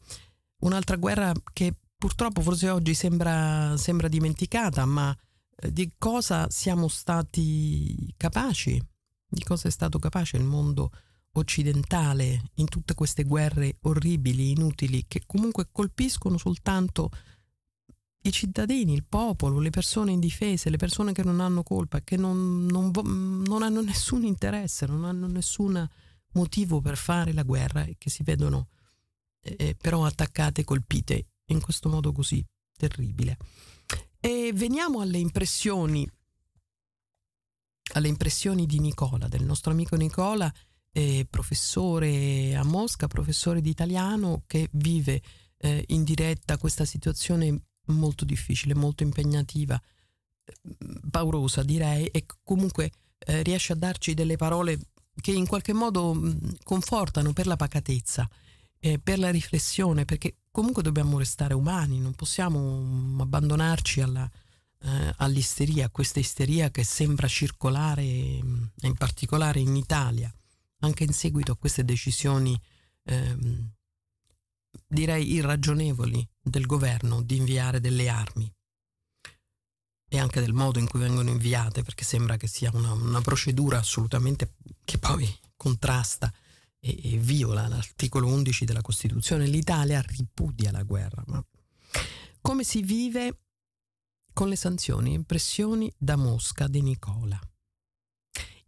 Un'altra 0.62 0.96
guerra 0.96 1.33
che 1.53 1.72
purtroppo 1.96 2.40
forse 2.40 2.68
oggi 2.70 2.92
sembra, 2.92 3.77
sembra 3.77 4.09
dimenticata, 4.09 4.85
ma 4.85 5.16
eh, 5.55 5.72
di 5.72 5.92
cosa 5.96 6.49
siamo 6.51 6.88
stati 6.88 8.12
capaci, 8.16 8.83
di 9.29 9.44
cosa 9.44 9.68
è 9.68 9.70
stato 9.70 10.01
capace 10.01 10.37
il 10.37 10.44
mondo 10.44 10.90
occidentale 11.40 12.51
in 12.55 12.68
tutte 12.68 12.94
queste 12.94 13.25
guerre 13.25 13.77
orribili, 13.83 14.51
inutili, 14.51 15.05
che 15.07 15.22
comunque 15.27 15.68
colpiscono 15.70 16.38
soltanto 16.38 17.11
i 18.22 18.33
cittadini, 18.33 18.92
il 18.92 19.05
popolo, 19.05 19.61
le 19.61 19.70
persone 19.70 20.12
indifese, 20.12 20.70
le 20.70 20.77
persone 20.77 21.12
che 21.12 21.22
non 21.22 21.40
hanno 21.40 21.62
colpa, 21.62 22.01
che 22.01 22.16
non, 22.16 22.66
non, 22.66 22.90
non 23.46 23.62
hanno 23.62 23.83
nessun 23.83 24.25
interesse, 24.25 24.87
non 24.87 25.05
hanno 25.05 25.27
nessun 25.27 25.88
motivo 26.33 26.81
per 26.81 26.96
fare 26.96 27.33
la 27.33 27.44
guerra 27.44 27.85
e 27.85 27.96
che 27.99 28.11
si 28.11 28.22
vedono 28.22 28.68
eh, 29.40 29.77
però 29.81 30.05
attaccate, 30.05 30.64
colpite 30.64 31.29
in 31.46 31.61
questo 31.61 31.88
modo 31.88 32.12
così 32.12 32.44
terribile. 32.77 33.37
E 34.18 34.51
veniamo 34.53 35.01
alle 35.01 35.18
impressioni, 35.18 36.09
alle 37.94 38.09
impressioni 38.09 38.66
di 38.66 38.81
Nicola, 38.81 39.29
del 39.29 39.44
nostro 39.44 39.70
amico 39.70 39.94
Nicola, 39.94 40.53
eh, 40.96 41.26
professore 41.28 42.56
a 42.56 42.64
Mosca, 42.64 43.06
professore 43.06 43.61
di 43.61 43.68
italiano 43.68 44.44
che 44.46 44.70
vive 44.72 45.20
eh, 45.59 45.85
in 45.88 46.04
diretta 46.04 46.56
questa 46.56 46.87
situazione 46.87 47.64
molto 47.88 48.24
difficile, 48.24 48.74
molto 48.74 49.02
impegnativa, 49.02 49.78
mm, 49.78 51.11
paurosa 51.11 51.62
direi, 51.62 52.06
e 52.06 52.24
comunque 52.42 52.92
eh, 53.18 53.42
riesce 53.42 53.74
a 53.74 53.76
darci 53.76 54.14
delle 54.14 54.37
parole 54.37 54.78
che 55.20 55.32
in 55.32 55.46
qualche 55.46 55.74
modo 55.74 56.14
mh, 56.14 56.26
mm, 56.28 56.48
confortano 56.64 57.35
per 57.35 57.46
la 57.46 57.56
pacatezza, 57.56 58.28
per 59.02 59.18
la 59.18 59.30
riflessione, 59.30 60.04
perché 60.04 60.37
comunque 60.50 60.80
dobbiamo 60.82 61.18
restare 61.18 61.54
umani, 61.54 61.98
non 61.98 62.14
possiamo 62.14 62.80
mh, 62.80 63.14
mm, 63.16 63.20
abbandonarci 63.20 64.00
alla, 64.00 64.30
eh, 64.80 65.14
all'isteria, 65.18 65.90
questa 65.90 66.20
isteria 66.20 66.70
che 66.70 66.85
sembra 66.85 67.28
circolare 67.28 68.02
in 68.02 68.94
particolare 68.96 69.61
in 69.61 69.76
Italia 69.76 70.32
anche 70.81 71.05
in 71.05 71.12
seguito 71.12 71.53
a 71.53 71.57
queste 71.57 71.85
decisioni 71.85 72.61
ehm, 73.05 73.73
direi 74.87 75.33
irragionevoli 75.33 76.27
del 76.41 76.67
governo 76.67 77.23
di 77.23 77.37
inviare 77.37 77.81
delle 77.81 78.09
armi 78.09 78.53
e 80.09 80.19
anche 80.19 80.41
del 80.41 80.53
modo 80.53 80.79
in 80.79 80.87
cui 80.87 81.01
vengono 81.01 81.31
inviate, 81.31 81.83
perché 81.83 82.05
sembra 82.05 82.37
che 82.37 82.47
sia 82.47 82.71
una, 82.73 82.93
una 82.93 83.21
procedura 83.21 83.79
assolutamente 83.79 84.55
che 84.85 84.99
poi 84.99 85.29
contrasta 85.57 86.33
e, 86.79 87.15
e, 87.15 87.17
viola 87.17 87.67
l'articolo 87.67 88.29
11 88.29 88.65
della 88.65 88.83
Costituzione. 88.83 89.47
L'Italia 89.47 90.01
ripudia 90.01 90.71
la 90.71 90.85
guerra, 90.85 91.25
ma 91.27 91.45
come 92.41 92.62
si 92.62 92.83
vive 92.83 93.41
con 94.33 94.49
le 94.49 94.57
sanzioni 94.57 95.11
e 95.11 95.15
impressioni 95.15 95.93
da 95.97 96.15
Mosca 96.17 96.69
di 96.69 96.83
Nicola. 96.83 97.41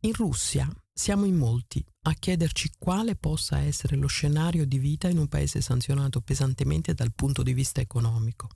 In 0.01 0.12
Russia 0.14 0.68
siamo 0.92 1.25
in 1.25 1.37
molti 1.37 1.85
a 2.09 2.14
chiederci 2.14 2.73
quale 2.79 3.16
possa 3.16 3.59
essere 3.61 3.97
lo 3.97 4.07
scenario 4.07 4.66
di 4.66 4.79
vita 4.79 5.09
in 5.09 5.18
un 5.18 5.29
paese 5.29 5.61
sanzionato 5.61 6.21
pesantemente 6.21 6.94
dal 6.94 7.12
punto 7.12 7.42
di 7.42 7.53
vista 7.53 7.81
economico. 7.81 8.49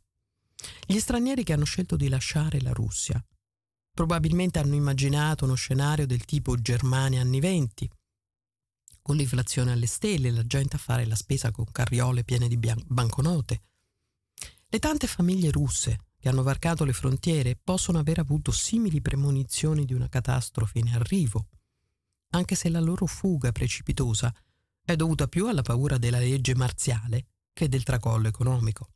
Gli 0.87 0.99
stranieri 0.99 1.45
che 1.45 1.53
hanno 1.53 1.65
scelto 1.65 1.97
di 1.97 2.09
lasciare 2.09 2.61
la 2.61 2.73
Russia 2.73 3.23
probabilmente 3.95 4.59
hanno 4.59 4.75
immaginato 4.75 5.45
uno 5.45 5.55
scenario 5.55 6.07
del 6.07 6.25
tipo 6.25 6.57
Germania 6.57 7.21
anni 7.21 7.41
venti, 7.41 7.91
con 9.03 9.17
l'inflazione 9.17 9.73
alle 9.73 9.87
stelle, 9.87 10.31
la 10.31 10.47
gente 10.47 10.77
a 10.77 10.79
fare 10.79 11.05
la 11.05 11.17
spesa 11.17 11.51
con 11.51 11.67
carriole 11.71 12.25
piene 12.25 12.49
di 12.49 12.57
bian- 12.57 12.83
banconote. 12.87 13.63
Le 14.69 14.79
tante 14.79 15.07
famiglie 15.07 15.51
russe 15.51 16.07
che 16.19 16.29
hanno 16.29 16.43
varcato 16.43 16.85
le 16.85 16.93
frontiere 16.93 17.59
possono 17.63 17.99
aver 17.99 18.21
avuto 18.21 18.53
simili 18.53 19.03
premonizioni 19.03 19.85
di 19.85 19.93
una 19.93 20.09
catastrofe 20.09 20.79
in 20.79 20.89
arrivo, 20.95 21.49
anche 22.33 22.55
se 22.55 22.69
la 22.69 22.81
loro 22.81 23.07
fuga 23.07 23.53
precipitosa 23.53 24.35
è 24.85 24.97
dovuta 24.97 25.29
più 25.29 25.49
alla 25.49 25.63
paura 25.63 25.99
della 25.99 26.19
legge 26.19 26.55
marziale 26.55 27.27
che 27.53 27.69
del 27.69 27.83
tracollo 27.83 28.29
economico. 28.29 28.91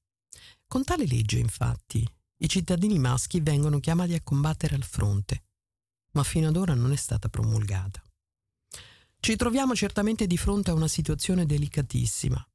Con 0.67 0.85
tale 0.85 1.07
legge, 1.07 1.39
infatti, 1.39 2.07
i 2.39 2.49
cittadini 2.49 2.99
maschi 2.99 3.41
vengono 3.41 3.79
chiamati 3.79 4.15
a 4.15 4.23
combattere 4.23 4.75
al 4.75 4.83
fronte, 4.83 5.45
ma 6.13 6.23
fino 6.23 6.49
ad 6.49 6.57
ora 6.57 6.75
non 6.75 6.93
è 6.93 6.97
stata 6.97 7.29
promulgata. 7.29 8.03
Ci 9.19 9.37
troviamo 9.37 9.75
certamente 9.75 10.27
di 10.27 10.37
fronte 10.37 10.71
a 10.71 10.75
una 10.75 10.89
situazione 10.89 11.47
delicatissima, 11.47 12.47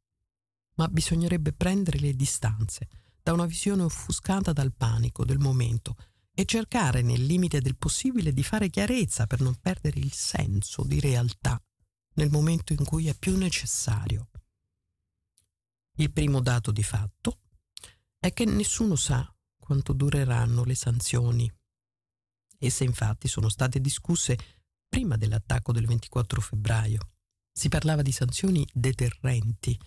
ma 0.76 0.88
bisognerebbe 0.88 1.54
prendere 1.54 2.00
le 2.00 2.16
distanze 2.16 2.88
da 3.22 3.34
una 3.34 3.46
visione 3.46 3.84
offuscata 3.84 4.52
dal 4.52 4.74
panico 4.74 5.26
del 5.26 5.38
momento 5.38 5.96
e 6.34 6.46
cercare 6.46 7.02
nel 7.02 7.24
limite 7.24 7.60
del 7.60 7.78
possibile 7.78 8.34
di 8.34 8.44
fare 8.44 8.70
chiarezza 8.70 9.28
per 9.28 9.42
non 9.42 9.56
perdere 9.60 10.00
il 10.00 10.14
senso 10.14 10.84
di 10.84 11.00
realtà 11.00 11.62
nel 12.14 12.30
momento 12.30 12.74
in 12.74 12.84
cui 12.84 13.08
è 13.08 13.16
più 13.16 13.38
necessario. 13.38 14.30
Il 15.98 16.12
primo 16.12 16.42
dato 16.42 16.72
di 16.72 16.84
fatto 16.84 17.40
è 18.18 18.32
che 18.34 18.46
nessuno 18.46 18.96
sa 18.96 19.34
quanto 19.58 19.94
dureranno 19.94 20.64
le 20.64 20.76
sanzioni. 20.76 21.52
Esse 22.58 22.84
infatti 22.84 23.28
sono 23.28 23.50
state 23.50 23.80
discusse 23.82 24.38
prima 24.88 25.18
dell'attacco 25.18 25.72
del 25.72 25.86
24 25.86 26.42
febbraio. 26.42 27.12
Si 27.52 27.70
parlava 27.70 28.02
di 28.02 28.12
sanzioni 28.12 28.68
deterrenti 28.72 29.78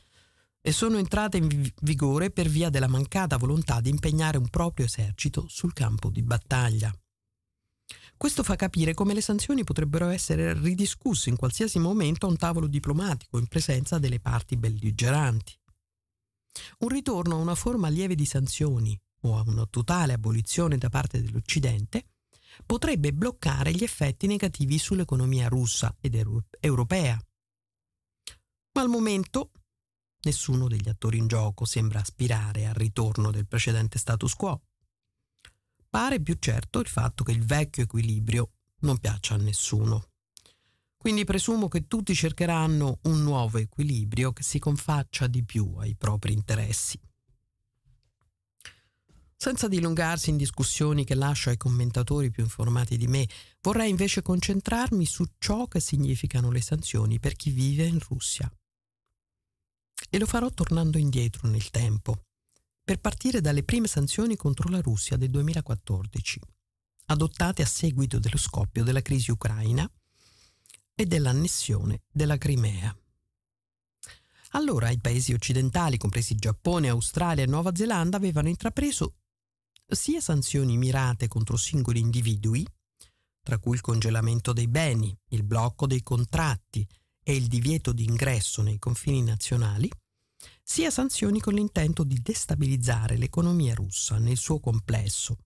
e 0.66 0.72
sono 0.72 0.96
entrate 0.96 1.36
in 1.36 1.70
vigore 1.82 2.30
per 2.30 2.48
via 2.48 2.70
della 2.70 2.88
mancata 2.88 3.36
volontà 3.36 3.82
di 3.82 3.90
impegnare 3.90 4.38
un 4.38 4.48
proprio 4.48 4.86
esercito 4.86 5.44
sul 5.46 5.74
campo 5.74 6.08
di 6.08 6.22
battaglia. 6.22 6.90
Questo 8.16 8.42
fa 8.42 8.56
capire 8.56 8.94
come 8.94 9.12
le 9.12 9.20
sanzioni 9.20 9.62
potrebbero 9.62 10.08
essere 10.08 10.54
ridiscusse 10.54 11.28
in 11.28 11.36
qualsiasi 11.36 11.78
momento 11.78 12.24
a 12.24 12.30
un 12.30 12.38
tavolo 12.38 12.66
diplomatico 12.66 13.36
in 13.36 13.46
presenza 13.46 13.98
delle 13.98 14.20
parti 14.20 14.56
belligeranti. 14.56 15.52
Un 16.78 16.88
ritorno 16.88 17.34
a 17.34 17.40
una 17.40 17.54
forma 17.54 17.90
lieve 17.90 18.14
di 18.14 18.24
sanzioni 18.24 18.98
o 19.24 19.36
a 19.36 19.42
una 19.46 19.66
totale 19.66 20.14
abolizione 20.14 20.78
da 20.78 20.88
parte 20.88 21.20
dell'Occidente 21.20 22.06
potrebbe 22.64 23.12
bloccare 23.12 23.70
gli 23.72 23.82
effetti 23.82 24.26
negativi 24.26 24.78
sull'economia 24.78 25.46
russa 25.48 25.94
ed 26.00 26.14
europea. 26.60 27.22
Ma 28.72 28.80
al 28.80 28.88
momento 28.88 29.50
Nessuno 30.24 30.68
degli 30.68 30.88
attori 30.88 31.18
in 31.18 31.26
gioco 31.26 31.66
sembra 31.66 32.00
aspirare 32.00 32.66
al 32.66 32.74
ritorno 32.74 33.30
del 33.30 33.46
precedente 33.46 33.98
status 33.98 34.34
quo. 34.34 34.62
Pare 35.90 36.20
più 36.20 36.36
certo 36.38 36.80
il 36.80 36.86
fatto 36.86 37.24
che 37.24 37.32
il 37.32 37.44
vecchio 37.44 37.82
equilibrio 37.82 38.52
non 38.80 38.98
piaccia 38.98 39.34
a 39.34 39.38
nessuno. 39.38 40.08
Quindi 40.96 41.24
presumo 41.24 41.68
che 41.68 41.86
tutti 41.86 42.14
cercheranno 42.14 43.00
un 43.02 43.22
nuovo 43.22 43.58
equilibrio 43.58 44.32
che 44.32 44.42
si 44.42 44.58
confaccia 44.58 45.26
di 45.26 45.44
più 45.44 45.74
ai 45.76 45.94
propri 45.94 46.32
interessi. 46.32 46.98
Senza 49.36 49.68
dilungarsi 49.68 50.30
in 50.30 50.38
discussioni 50.38 51.04
che 51.04 51.14
lascio 51.14 51.50
ai 51.50 51.58
commentatori 51.58 52.30
più 52.30 52.42
informati 52.42 52.96
di 52.96 53.06
me, 53.06 53.28
vorrei 53.60 53.90
invece 53.90 54.22
concentrarmi 54.22 55.04
su 55.04 55.26
ciò 55.36 55.66
che 55.68 55.80
significano 55.80 56.50
le 56.50 56.62
sanzioni 56.62 57.20
per 57.20 57.34
chi 57.34 57.50
vive 57.50 57.84
in 57.84 57.98
Russia 57.98 58.50
e 60.10 60.18
lo 60.18 60.26
farò 60.26 60.50
tornando 60.50 60.98
indietro 60.98 61.48
nel 61.48 61.70
tempo, 61.70 62.24
per 62.84 63.00
partire 63.00 63.40
dalle 63.40 63.62
prime 63.62 63.86
sanzioni 63.86 64.36
contro 64.36 64.68
la 64.68 64.80
Russia 64.80 65.16
del 65.16 65.30
2014, 65.30 66.40
adottate 67.06 67.62
a 67.62 67.66
seguito 67.66 68.18
dello 68.18 68.36
scoppio 68.36 68.84
della 68.84 69.02
crisi 69.02 69.30
ucraina 69.30 69.90
e 70.94 71.06
dell'annessione 71.06 72.02
della 72.12 72.38
Crimea. 72.38 72.96
Allora 74.50 74.90
i 74.90 75.00
paesi 75.00 75.32
occidentali, 75.32 75.96
compresi 75.96 76.36
Giappone, 76.36 76.88
Australia 76.88 77.42
e 77.42 77.46
Nuova 77.46 77.74
Zelanda, 77.74 78.16
avevano 78.16 78.48
intrapreso 78.48 79.14
sia 79.86 80.20
sanzioni 80.20 80.76
mirate 80.76 81.28
contro 81.28 81.56
singoli 81.56 82.00
individui, 82.00 82.66
tra 83.42 83.58
cui 83.58 83.74
il 83.74 83.80
congelamento 83.80 84.52
dei 84.52 84.68
beni, 84.68 85.16
il 85.28 85.42
blocco 85.42 85.86
dei 85.86 86.02
contratti 86.02 86.86
e 87.24 87.34
il 87.34 87.48
divieto 87.48 87.92
di 87.92 88.04
ingresso 88.04 88.62
nei 88.62 88.78
confini 88.78 89.22
nazionali, 89.22 89.90
sia 90.62 90.90
sanzioni 90.90 91.40
con 91.40 91.54
l'intento 91.54 92.04
di 92.04 92.20
destabilizzare 92.22 93.16
l'economia 93.16 93.74
russa 93.74 94.18
nel 94.18 94.36
suo 94.36 94.60
complesso. 94.60 95.38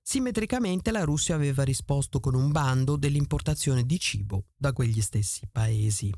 Simmetricamente 0.00 0.90
la 0.90 1.02
Russia 1.02 1.34
aveva 1.34 1.62
risposto 1.62 2.20
con 2.20 2.34
un 2.34 2.50
bando 2.52 2.96
dell'importazione 2.96 3.84
di 3.84 3.98
cibo 3.98 4.46
da 4.56 4.72
quegli 4.72 5.00
stessi 5.00 5.48
paesi. 5.50 6.12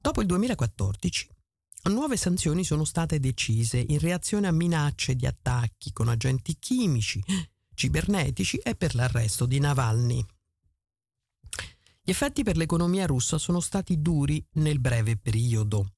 Dopo 0.00 0.20
il 0.20 0.26
2014, 0.26 1.28
nuove 1.90 2.16
sanzioni 2.16 2.64
sono 2.64 2.84
state 2.84 3.20
decise 3.20 3.78
in 3.78 3.98
reazione 3.98 4.46
a 4.46 4.52
minacce 4.52 5.14
di 5.14 5.26
attacchi 5.26 5.92
con 5.92 6.08
agenti 6.08 6.56
chimici, 6.58 7.22
cibernetici 7.74 8.56
e 8.58 8.74
per 8.74 8.94
l'arresto 8.94 9.46
di 9.46 9.58
Navalny. 9.58 10.24
Gli 12.06 12.10
effetti 12.10 12.44
per 12.44 12.56
l'economia 12.56 13.04
russa 13.04 13.36
sono 13.36 13.58
stati 13.58 14.00
duri 14.00 14.42
nel 14.52 14.78
breve 14.78 15.16
periodo 15.16 15.90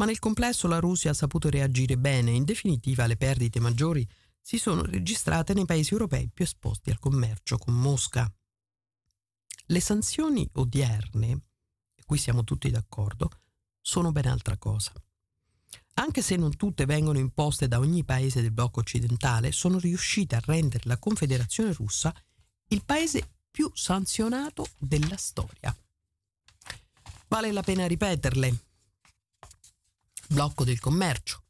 ma 0.00 0.06
nel 0.06 0.18
complesso 0.18 0.66
la 0.66 0.78
Russia 0.78 1.10
ha 1.10 1.14
saputo 1.14 1.50
reagire 1.50 1.98
bene 1.98 2.30
e 2.30 2.34
in 2.34 2.44
definitiva 2.44 3.06
le 3.06 3.18
perdite 3.18 3.60
maggiori 3.60 4.08
si 4.40 4.56
sono 4.56 4.82
registrate 4.82 5.52
nei 5.52 5.66
paesi 5.66 5.92
europei 5.92 6.30
più 6.32 6.42
esposti 6.42 6.88
al 6.90 6.98
commercio 6.98 7.58
con 7.58 7.74
Mosca. 7.74 8.32
Le 9.66 9.80
sanzioni 9.80 10.48
odierne, 10.54 11.42
e 11.94 12.02
qui 12.06 12.16
siamo 12.16 12.44
tutti 12.44 12.70
d'accordo, 12.70 13.30
sono 13.78 14.10
ben 14.10 14.26
altra 14.26 14.56
cosa. 14.56 14.92
Anche 15.94 16.22
se 16.22 16.36
non 16.36 16.56
tutte 16.56 16.86
vengono 16.86 17.18
imposte 17.18 17.68
da 17.68 17.78
ogni 17.78 18.02
paese 18.02 18.40
del 18.40 18.52
blocco 18.52 18.80
occidentale, 18.80 19.52
sono 19.52 19.78
riuscite 19.78 20.34
a 20.34 20.42
rendere 20.42 20.84
la 20.86 20.98
Confederazione 20.98 21.74
russa 21.74 22.14
il 22.68 22.84
paese 22.86 23.39
più 23.50 23.70
sanzionato 23.74 24.68
della 24.78 25.16
storia. 25.16 25.76
Vale 27.28 27.52
la 27.52 27.62
pena 27.62 27.86
ripeterle, 27.86 28.64
blocco 30.28 30.64
del 30.64 30.80
commercio, 30.80 31.42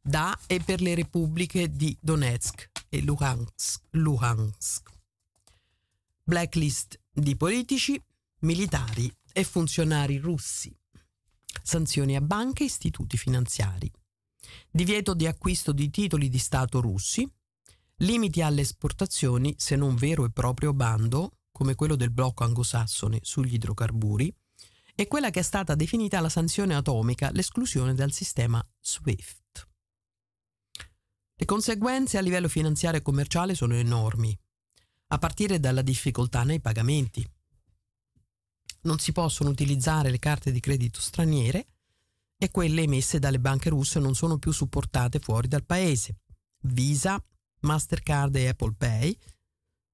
da 0.00 0.38
e 0.46 0.60
per 0.60 0.80
le 0.80 0.94
repubbliche 0.94 1.70
di 1.70 1.96
Donetsk 2.00 2.70
e 2.88 3.02
Luhansk. 3.02 3.82
Luhansk. 3.90 4.88
Blacklist 6.22 7.00
di 7.12 7.36
politici, 7.36 8.00
militari 8.40 9.12
e 9.32 9.44
funzionari 9.44 10.16
russi. 10.18 10.74
Sanzioni 11.62 12.16
a 12.16 12.20
banche 12.20 12.62
e 12.62 12.66
istituti 12.66 13.16
finanziari. 13.16 13.90
Divieto 14.70 15.14
di 15.14 15.26
acquisto 15.26 15.72
di 15.72 15.90
titoli 15.90 16.28
di 16.28 16.38
Stato 16.38 16.80
russi. 16.80 17.28
Limiti 17.96 18.40
alle 18.42 18.62
esportazioni 18.62 19.54
se 19.58 19.76
non 19.76 19.94
vero 19.94 20.24
e 20.24 20.30
proprio 20.30 20.72
bando, 20.72 21.39
come 21.60 21.74
quello 21.74 21.94
del 21.94 22.10
blocco 22.10 22.42
anglosassone 22.44 23.18
sugli 23.20 23.52
idrocarburi, 23.52 24.34
è 24.94 25.06
quella 25.06 25.28
che 25.28 25.40
è 25.40 25.42
stata 25.42 25.74
definita 25.74 26.18
la 26.18 26.30
sanzione 26.30 26.74
atomica, 26.74 27.30
l'esclusione 27.32 27.92
dal 27.92 28.12
sistema 28.12 28.66
SWIFT. 28.80 29.68
Le 31.34 31.44
conseguenze 31.44 32.16
a 32.16 32.22
livello 32.22 32.48
finanziario 32.48 33.00
e 33.00 33.02
commerciale 33.02 33.54
sono 33.54 33.74
enormi, 33.74 34.34
a 35.08 35.18
partire 35.18 35.60
dalla 35.60 35.82
difficoltà 35.82 36.44
nei 36.44 36.62
pagamenti. 36.62 37.30
Non 38.84 38.98
si 38.98 39.12
possono 39.12 39.50
utilizzare 39.50 40.08
le 40.10 40.18
carte 40.18 40.52
di 40.52 40.60
credito 40.60 40.98
straniere 40.98 41.66
e 42.38 42.50
quelle 42.50 42.80
emesse 42.80 43.18
dalle 43.18 43.38
banche 43.38 43.68
russe 43.68 44.00
non 44.00 44.14
sono 44.14 44.38
più 44.38 44.50
supportate 44.50 45.18
fuori 45.18 45.46
dal 45.46 45.66
paese. 45.66 46.20
Visa, 46.60 47.22
Mastercard 47.60 48.34
e 48.36 48.48
Apple 48.48 48.76
Pay 48.78 49.18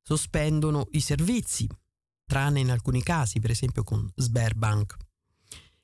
sospendono 0.07 0.87
i 0.92 1.01
servizi, 1.01 1.69
tranne 2.25 2.61
in 2.61 2.71
alcuni 2.71 3.03
casi, 3.03 3.40
per 3.40 3.51
esempio 3.51 3.83
con 3.83 4.09
Sberbank. 4.14 4.97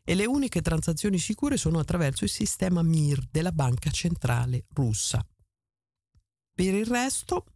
E 0.04 0.14
le 0.14 0.26
uniche 0.26 0.62
transazioni 0.62 1.18
sicure 1.18 1.56
sono 1.56 1.80
attraverso 1.80 2.22
il 2.22 2.30
sistema 2.30 2.82
MIR 2.82 3.26
della 3.28 3.50
Banca 3.50 3.90
Centrale 3.90 4.66
russa. 4.74 5.26
Per 6.54 6.74
il 6.74 6.86
resto, 6.86 7.46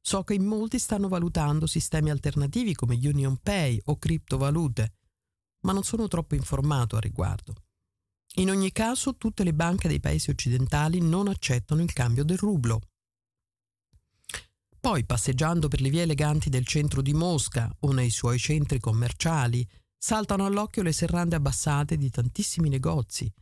so 0.00 0.22
che 0.22 0.34
in 0.34 0.44
molti 0.44 0.78
stanno 0.78 1.08
valutando 1.08 1.66
sistemi 1.66 2.10
alternativi 2.10 2.74
come 2.74 2.94
Union 2.94 3.38
Pay 3.38 3.80
o 3.86 3.98
criptovalute, 3.98 4.94
ma 5.62 5.72
non 5.72 5.82
sono 5.82 6.06
troppo 6.06 6.36
informato 6.36 6.96
a 6.96 7.00
riguardo. 7.00 7.54
In 8.36 8.50
ogni 8.50 8.70
caso, 8.70 9.16
tutte 9.16 9.42
le 9.42 9.54
banche 9.54 9.88
dei 9.88 10.00
paesi 10.00 10.30
occidentali 10.30 11.00
non 11.00 11.26
accettano 11.26 11.82
il 11.82 11.92
cambio 11.92 12.22
del 12.22 12.38
rublo. 12.38 12.80
Poi, 14.84 15.06
passeggiando 15.06 15.68
per 15.68 15.80
le 15.80 15.88
vie 15.88 16.02
eleganti 16.02 16.50
del 16.50 16.66
centro 16.66 17.00
di 17.00 17.14
Mosca 17.14 17.74
o 17.80 17.92
nei 17.92 18.10
suoi 18.10 18.38
centri 18.38 18.78
commerciali, 18.78 19.66
saltano 19.96 20.44
all'occhio 20.44 20.82
le 20.82 20.92
serrande 20.92 21.36
abbassate 21.36 21.96
di 21.96 22.10
tantissimi 22.10 22.68
negozi. 22.68 23.32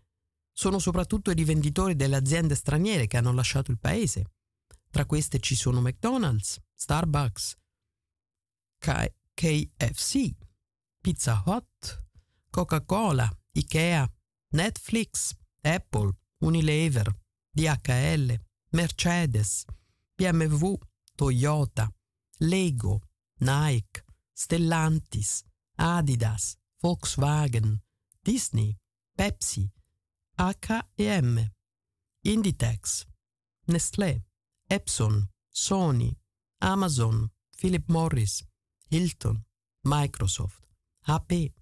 Sono 0.52 0.78
soprattutto 0.78 1.32
i 1.32 1.34
rivenditori 1.34 1.96
delle 1.96 2.14
aziende 2.14 2.54
straniere 2.54 3.08
che 3.08 3.16
hanno 3.16 3.32
lasciato 3.32 3.72
il 3.72 3.80
paese. 3.80 4.34
Tra 4.88 5.04
queste 5.04 5.40
ci 5.40 5.56
sono 5.56 5.80
McDonald's, 5.80 6.60
Starbucks, 6.74 7.56
KFC, 8.78 10.36
Pizza 11.00 11.42
Hut, 11.44 12.06
Coca-Cola, 12.50 13.28
Ikea, 13.50 14.08
Netflix, 14.50 15.34
Apple, 15.60 16.12
Unilever, 16.44 17.12
DHL, 17.50 18.32
Mercedes, 18.70 19.64
BMW, 20.14 20.78
Toyota, 21.22 21.88
Lego, 22.40 23.00
Nike, 23.40 24.02
Stellantis, 24.34 25.44
Adidas, 25.78 26.56
Volkswagen, 26.82 27.80
Disney, 28.24 28.76
Pepsi, 29.16 29.70
H&M, 30.36 31.50
Inditex, 32.24 33.06
Nestlé, 33.68 34.24
Epson, 34.68 35.28
Sony, 35.52 36.12
Amazon, 36.60 37.30
Philip 37.56 37.88
Morris, 37.88 38.44
Hilton, 38.90 39.44
Microsoft, 39.86 40.66
HP, 41.06 41.52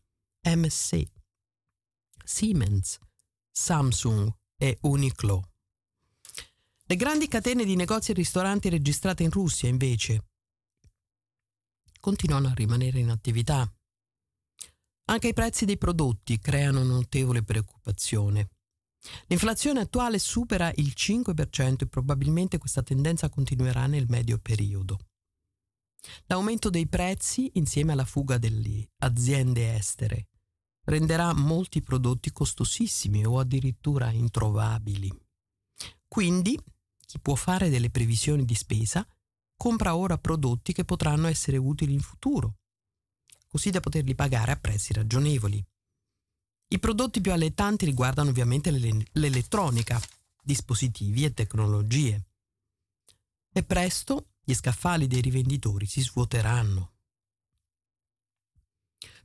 MSC, 0.43 1.07
Siemens, 2.25 2.99
Samsung 3.53 4.33
e 4.59 4.79
Uniqlo. 4.83 5.50
Le 6.91 6.97
grandi 6.97 7.29
catene 7.29 7.65
di 7.65 7.77
negozi 7.77 8.11
e 8.11 8.15
ristoranti 8.15 8.69
registrate 8.69 9.23
in 9.23 9.31
Russia, 9.31 9.69
invece, 9.69 10.25
continuano 12.01 12.49
a 12.49 12.53
rimanere 12.53 12.99
in 12.99 13.11
attività. 13.11 13.73
Anche 15.05 15.29
i 15.29 15.33
prezzi 15.33 15.65
dei 15.65 15.79
prodotti 15.79 16.41
creano 16.41 16.83
notevole 16.83 17.45
preoccupazione. 17.45 18.51
L'inflazione 19.29 19.79
attuale 19.79 20.19
supera 20.19 20.73
il 20.75 20.93
5% 20.97 21.83
e 21.83 21.87
probabilmente 21.87 22.59
questa 22.59 22.83
tendenza 22.83 23.29
continuerà 23.29 23.87
nel 23.87 24.07
medio 24.09 24.41
periodo. 24.41 24.99
L'aumento 26.27 26.71
dei 26.71 26.89
prezzi, 26.89 27.53
insieme 27.55 27.93
alla 27.93 28.05
fuga 28.05 28.37
delle 28.37 28.91
aziende 29.05 29.77
estere, 29.77 30.31
renderà 30.87 31.33
molti 31.35 31.83
prodotti 31.83 32.33
costosissimi 32.33 33.25
o 33.25 33.39
addirittura 33.39 34.11
introvabili. 34.11 35.17
Quindi, 36.09 36.59
chi 37.11 37.19
può 37.19 37.35
fare 37.35 37.71
delle 37.71 37.91
previsioni 37.91 38.45
di 38.45 38.55
spesa 38.55 39.05
compra 39.57 39.97
ora 39.97 40.17
prodotti 40.17 40.73
che 40.73 40.85
potranno 40.85 41.27
essere 41.27 41.57
utili 41.57 41.93
in 41.93 42.01
futuro, 42.01 42.59
così 43.49 43.71
da 43.71 43.81
poterli 43.81 44.15
pagare 44.15 44.53
a 44.53 44.57
prezzi 44.57 44.93
ragionevoli. 44.93 45.61
I 46.69 46.79
prodotti 46.79 47.21
più 47.21 47.33
allettanti 47.33 47.85
riguardano 47.85 48.31
ovviamente 48.31 48.71
l'elettronica, 48.71 50.01
dispositivi 50.41 51.25
e 51.25 51.35
tecnologie. 51.35 52.27
E 53.53 53.65
presto 53.65 54.35
gli 54.45 54.55
scaffali 54.55 55.09
dei 55.09 55.21
rivenditori 55.21 55.87
si 55.87 56.03
svuoteranno. 56.03 56.93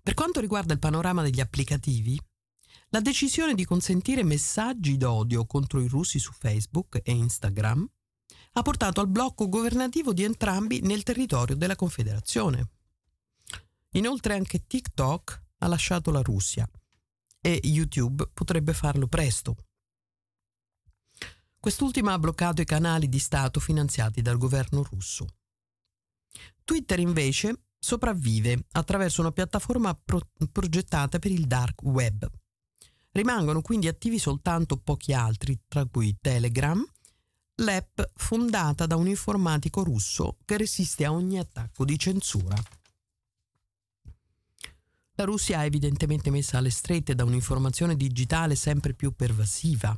Per 0.02 0.15
quanto 0.15 0.39
riguarda 0.39 0.74
il 0.74 0.80
panorama 0.80 1.21
degli 1.21 1.39
applicativi, 1.39 2.19
la 2.89 3.00
decisione 3.02 3.56
di 3.56 3.65
consentire 3.65 4.24
messaggi 4.24 4.98
d'odio 4.98 5.45
contro 5.45 5.82
i 5.82 5.88
russi 5.88 6.19
su 6.19 6.32
Facebook 6.32 7.02
e 7.04 7.12
Instagram 7.12 7.88
ha 8.54 8.62
portato 8.62 9.02
al 9.02 9.10
blocco 9.10 9.50
governativo 9.50 10.13
di 10.13 10.24
entrambi 10.24 10.80
nel 10.82 11.04
territorio 11.04 11.56
della 11.56 11.76
Confederazione. 11.76 12.69
Inoltre 13.91 14.34
anche 14.34 14.65
TikTok 14.65 15.43
ha 15.60 15.67
lasciato 15.67 16.12
la 16.12 16.21
Russia 16.21 16.69
e 17.41 17.60
YouTube 17.63 18.30
potrebbe 18.34 18.74
farlo 18.74 19.08
presto. 19.08 19.56
Quest'ultima 21.60 22.13
ha 22.13 22.19
bloccato 22.19 22.62
i 22.62 22.65
canali 22.65 23.10
di 23.10 23.19
Stato 23.19 23.60
finanziati 23.60 24.21
dal 24.21 24.38
governo 24.38 24.84
russo. 24.84 25.26
Twitter 26.63 27.00
invece 27.00 27.65
sopravvive 27.78 28.65
attraverso 28.71 29.21
una 29.21 29.32
piattaforma 29.32 29.93
pro- 29.93 30.30
progettata 30.52 31.19
per 31.19 31.32
il 31.32 31.45
dark 31.45 31.84
web. 31.84 32.30
Rimangono 33.15 33.62
quindi 33.62 33.88
attivi 33.88 34.19
soltanto 34.19 34.75
pochi 34.75 35.13
altri, 35.13 35.58
tra 35.69 35.86
cui 35.86 36.17
Telegram, 36.19 36.86
l'app 37.60 38.01
fondata 38.13 38.86
da 38.86 38.97
un 38.97 39.08
informatico 39.08 39.84
russo 39.84 40.38
che 40.43 40.58
resiste 40.58 41.06
a 41.06 41.13
ogni 41.13 41.39
attacco 41.39 41.86
di 41.86 41.97
censura. 41.97 42.62
La 45.13 45.23
Russia 45.23 45.62
è 45.62 45.65
evidentemente 45.65 46.30
messa 46.30 46.58
alle 46.58 46.69
strette 46.69 47.15
da 47.15 47.23
un'informazione 47.23 47.95
digitale 47.95 48.56
sempre 48.56 48.93
più 48.93 49.15
pervasiva, 49.15 49.97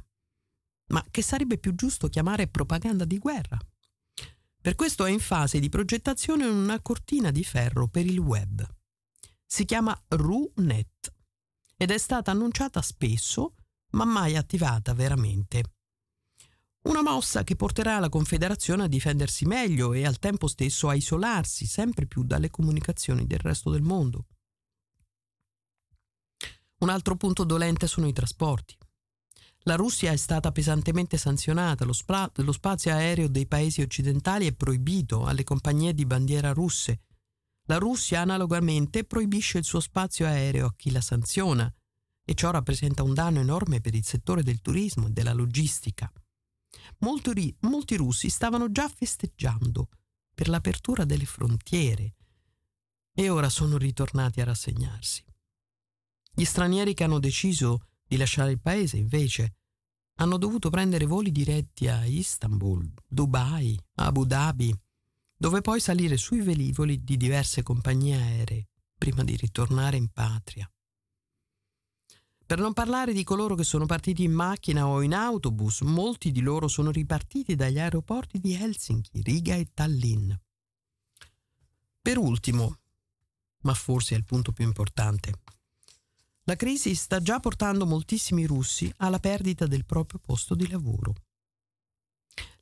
ma 0.90 1.04
che 1.10 1.24
sarebbe 1.24 1.58
più 1.58 1.74
giusto 1.74 2.10
chiamare 2.10 2.48
propaganda 2.48 3.04
di 3.04 3.18
guerra. 3.18 3.58
Per 4.62 4.76
questo 4.76 5.06
è 5.06 5.10
in 5.10 5.20
fase 5.20 5.58
di 5.58 5.70
progettazione 5.70 6.46
una 6.46 6.80
cortina 6.82 7.32
di 7.32 7.44
ferro 7.44 7.88
per 7.88 8.06
il 8.06 8.20
web. 8.20 8.64
Si 9.44 9.66
chiama 9.66 10.00
RuNet 10.10 11.16
ed 11.78 11.92
è 11.92 11.98
stata 11.98 12.32
annunciata 12.32 12.82
spesso, 12.82 13.54
ma 13.92 14.04
mai 14.04 14.36
attivata 14.36 14.94
veramente. 14.94 15.76
Una 16.88 17.02
mossa 17.02 17.44
che 17.44 17.56
porterà 17.56 18.00
la 18.00 18.10
Confederazione 18.10 18.84
a 18.84 18.88
difendersi 18.88 19.46
meglio 19.46 19.94
e 19.94 20.06
al 20.06 20.20
tempo 20.20 20.48
stesso 20.48 20.90
a 20.90 20.96
isolarsi 20.96 21.66
sempre 21.66 22.08
più 22.08 22.24
dalle 22.24 22.50
comunicazioni 22.50 23.28
del 23.28 23.40
resto 23.40 23.70
del 23.70 23.82
mondo. 23.82 24.26
Un 26.80 26.90
altro 26.90 27.16
punto 27.16 27.44
dolente 27.44 27.88
sono 27.88 28.08
i 28.08 28.14
trasporti. 28.14 28.78
La 29.62 29.76
Russia 29.76 30.14
è 30.14 30.16
stata 30.16 30.52
pesantemente 30.54 31.18
sanzionata, 31.18 31.84
lo, 31.84 31.92
spra- 31.92 32.32
lo 32.36 32.52
spazio 32.54 32.94
aereo 32.94 33.28
dei 33.28 33.48
paesi 33.48 33.82
occidentali 33.82 34.48
è 34.48 34.54
proibito 34.54 35.26
alle 35.26 35.44
compagnie 35.44 35.94
di 35.94 36.06
bandiera 36.06 36.54
russe. 36.54 37.02
La 37.68 37.78
Russia 37.78 38.22
analogamente 38.22 39.04
proibisce 39.04 39.58
il 39.58 39.64
suo 39.64 39.80
spazio 39.80 40.26
aereo 40.26 40.68
a 40.68 40.74
chi 40.76 40.92
la 40.92 41.02
sanziona 41.02 41.72
e 42.24 42.34
ciò 42.34 42.52
rappresenta 42.52 43.04
un 43.04 43.14
danno 43.14 43.40
enorme 43.40 43.82
per 43.82 43.94
il 43.94 44.04
settore 44.04 44.44
del 44.44 44.62
turismo 44.62 45.08
e 45.08 45.12
della 45.12 45.34
logistica. 45.34 46.12
Molti, 47.00 47.56
molti 47.62 47.96
russi 47.96 48.30
stavano 48.30 48.72
già 48.72 48.88
festeggiando 48.88 49.90
per 50.34 50.48
l'apertura 50.50 51.04
delle 51.04 51.26
frontiere 51.26 52.16
e 53.14 53.30
ora 53.30 53.50
sono 53.50 53.78
ritornati 53.78 54.42
a 54.42 54.46
rassegnarsi. 54.46 55.26
Gli 56.34 56.46
stranieri 56.46 56.94
che 56.94 57.04
hanno 57.04 57.20
deciso 57.20 57.88
di 58.06 58.16
lasciare 58.16 58.52
il 58.52 58.62
paese, 58.62 58.98
invece, 58.98 59.56
hanno 60.20 60.38
dovuto 60.38 60.70
prendere 60.70 61.06
voli 61.06 61.32
diretti 61.32 61.88
a 61.88 62.06
Istanbul, 62.06 62.92
Dubai, 63.08 63.78
Abu 63.96 64.24
Dhabi, 64.26 64.74
dove 65.38 65.62
poi 65.62 65.80
salire 65.80 66.18
sui 66.18 66.42
velivoli 66.42 67.04
di 67.04 67.16
diverse 67.16 67.62
compagnie 67.62 68.16
aeree 68.16 68.68
prima 68.98 69.24
di 69.24 69.36
ritornare 69.36 69.96
in 69.96 70.10
patria. 70.10 70.70
Per 72.46 72.60
non 72.60 72.74
parlare 72.74 73.14
di 73.14 73.24
coloro 73.24 73.56
che 73.56 73.64
sono 73.64 73.86
partiti 73.86 74.24
in 74.24 74.32
macchina 74.32 74.88
o 74.88 75.02
in 75.02 75.14
autobus, 75.14 75.82
molti 75.82 76.32
di 76.32 76.42
loro 76.42 76.68
sono 76.68 76.92
ripartiti 76.92 77.56
dagli 77.56 77.78
aeroporti 77.78 78.40
di 78.40 78.54
Helsinki, 78.54 79.22
Riga 79.22 79.56
e 79.56 79.68
Tallinn. 79.74 80.32
Per 82.02 82.18
ultimo, 82.18 82.80
ma 83.64 83.74
forse 83.74 84.16
è 84.16 84.18
il 84.18 84.24
punto 84.24 84.54
più 84.54 84.66
importante, 84.66 85.42
la 86.44 86.56
crisi 86.56 86.96
sta 86.96 87.22
già 87.22 87.42
portando 87.42 87.86
moltissimi 87.86 88.46
russi 88.46 88.92
alla 88.98 89.20
perdita 89.20 89.68
del 89.68 89.86
proprio 89.86 90.20
posto 90.20 90.56
di 90.56 90.70
lavoro. 90.70 91.14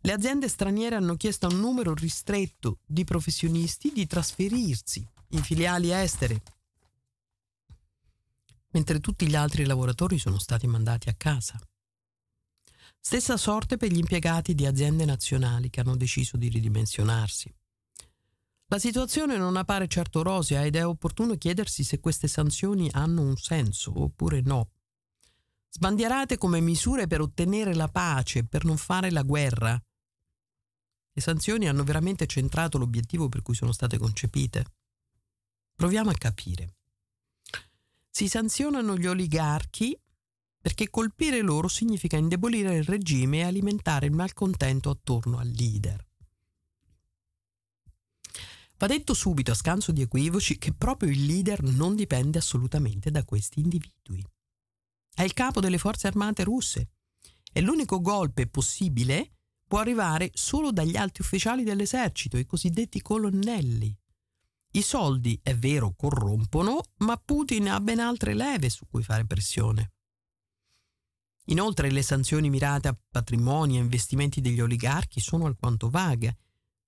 Le 0.02 0.12
aziende 0.12 0.48
straniere 0.48 0.96
hanno 0.96 1.16
chiesto 1.16 1.48
a 1.48 1.50
un 1.50 1.60
numero 1.60 1.94
ristretto 1.94 2.80
di 2.86 3.04
professionisti 3.04 3.92
di 3.92 4.06
trasferirsi 4.06 5.08
in 5.30 5.42
filiali 5.42 5.92
estere, 5.92 6.42
mentre 8.70 9.00
tutti 9.00 9.28
gli 9.28 9.36
altri 9.36 9.66
lavoratori 9.66 10.20
sono 10.20 10.38
stati 10.38 10.68
mandati 10.68 11.10
a 11.10 11.16
casa. 11.16 11.60
Stessa 13.00 13.38
sorte 13.38 13.78
per 13.78 13.92
gli 13.92 13.98
impiegati 13.98 14.56
di 14.56 14.66
aziende 14.66 15.06
nazionali 15.06 15.70
che 15.70 15.80
hanno 15.80 15.96
deciso 15.96 16.38
di 16.38 16.50
ridimensionarsi. 16.50 17.54
La 18.68 18.80
situazione 18.80 19.38
non 19.38 19.58
appare 19.58 19.88
certo 19.88 20.24
rosea 20.24 20.66
ed 20.66 20.76
è 20.76 20.86
opportuno 20.86 21.36
chiedersi 21.36 21.84
se 21.84 22.00
queste 22.00 22.28
sanzioni 22.28 22.90
hanno 22.92 23.22
un 23.22 23.38
senso 23.38 23.94
oppure 24.02 24.42
no. 24.42 24.72
Sbandierate 25.76 26.38
come 26.38 26.62
misure 26.62 27.06
per 27.06 27.20
ottenere 27.20 27.76
la 27.76 27.90
pace, 27.90 28.46
per 28.46 28.64
non 28.64 28.78
fare 28.78 29.12
la 29.12 29.24
guerra. 29.24 29.78
Le 31.12 31.22
sanzioni 31.22 31.68
hanno 31.68 31.84
veramente 31.84 32.28
centrato 32.28 32.78
l'obiettivo 32.78 33.28
per 33.28 33.42
cui 33.42 33.56
sono 33.56 33.74
state 33.74 33.98
concepite? 33.98 34.66
Proviamo 35.76 36.12
a 36.12 36.14
capire. 36.14 36.78
Si 38.10 38.30
sanzionano 38.30 38.96
gli 38.96 39.06
oligarchi 39.06 40.00
perché 40.62 40.90
colpire 40.90 41.42
loro 41.42 41.68
significa 41.68 42.16
indebolire 42.16 42.78
il 42.78 42.86
regime 42.86 43.40
e 43.40 43.44
alimentare 43.44 44.06
il 44.06 44.14
malcontento 44.14 44.90
attorno 44.90 45.40
al 45.40 45.50
leader. 45.50 46.08
Va 48.78 48.88
detto 48.88 49.14
subito, 49.14 49.52
a 49.52 49.56
scanso 49.56 49.92
di 49.92 50.04
equivoci, 50.04 50.58
che 50.58 50.72
proprio 50.72 51.10
il 51.10 51.26
leader 51.26 51.64
non 51.64 51.96
dipende 51.96 52.38
assolutamente 52.38 53.12
da 53.12 53.26
questi 53.26 53.60
individui. 53.60 54.26
È 55.16 55.24
il 55.24 55.32
capo 55.32 55.62
delle 55.62 55.78
forze 55.78 56.08
armate 56.08 56.44
russe 56.44 56.90
e 57.54 57.62
l'unico 57.62 58.02
golpe 58.02 58.48
possibile 58.48 59.38
può 59.66 59.80
arrivare 59.80 60.30
solo 60.34 60.74
dagli 60.74 60.98
alti 60.98 61.22
ufficiali 61.22 61.64
dell'esercito, 61.64 62.38
i 62.38 62.46
cosiddetti 62.46 63.02
colonnelli. 63.02 63.98
I 64.72 64.82
soldi, 64.82 65.40
è 65.42 65.56
vero, 65.56 65.94
corrompono, 65.96 66.82
ma 66.98 67.16
Putin 67.16 67.70
ha 67.70 67.80
ben 67.80 68.00
altre 68.00 68.34
leve 68.34 68.70
su 68.70 68.88
cui 68.90 69.04
fare 69.04 69.26
pressione. 69.26 69.94
Inoltre 71.46 71.90
le 71.92 72.02
sanzioni 72.02 72.50
mirate 72.50 72.90
a 72.90 72.98
patrimoni 73.10 73.78
e 73.78 73.82
investimenti 73.82 74.42
degli 74.42 74.60
oligarchi 74.60 75.22
sono 75.22 75.46
alquanto 75.46 75.90
vaghe, 75.90 76.40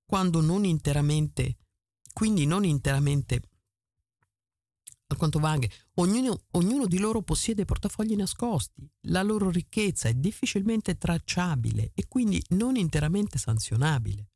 quando 0.06 0.42
non 0.42 0.66
interamente, 0.66 1.60
quindi 2.12 2.46
non 2.46 2.66
interamente 2.66 3.40
alquanto 5.08 5.40
vaghe, 5.40 5.70
ognuno, 5.96 6.44
ognuno 6.52 6.86
di 6.86 7.00
loro 7.00 7.22
possiede 7.22 7.66
portafogli 7.66 8.16
nascosti, 8.16 8.90
la 9.08 9.24
loro 9.24 9.50
ricchezza 9.50 10.10
è 10.10 10.14
difficilmente 10.14 10.98
tracciabile 10.98 11.92
e 11.94 12.08
quindi 12.08 12.42
non 12.50 12.76
interamente 12.76 13.38
sanzionabile. 13.38 14.32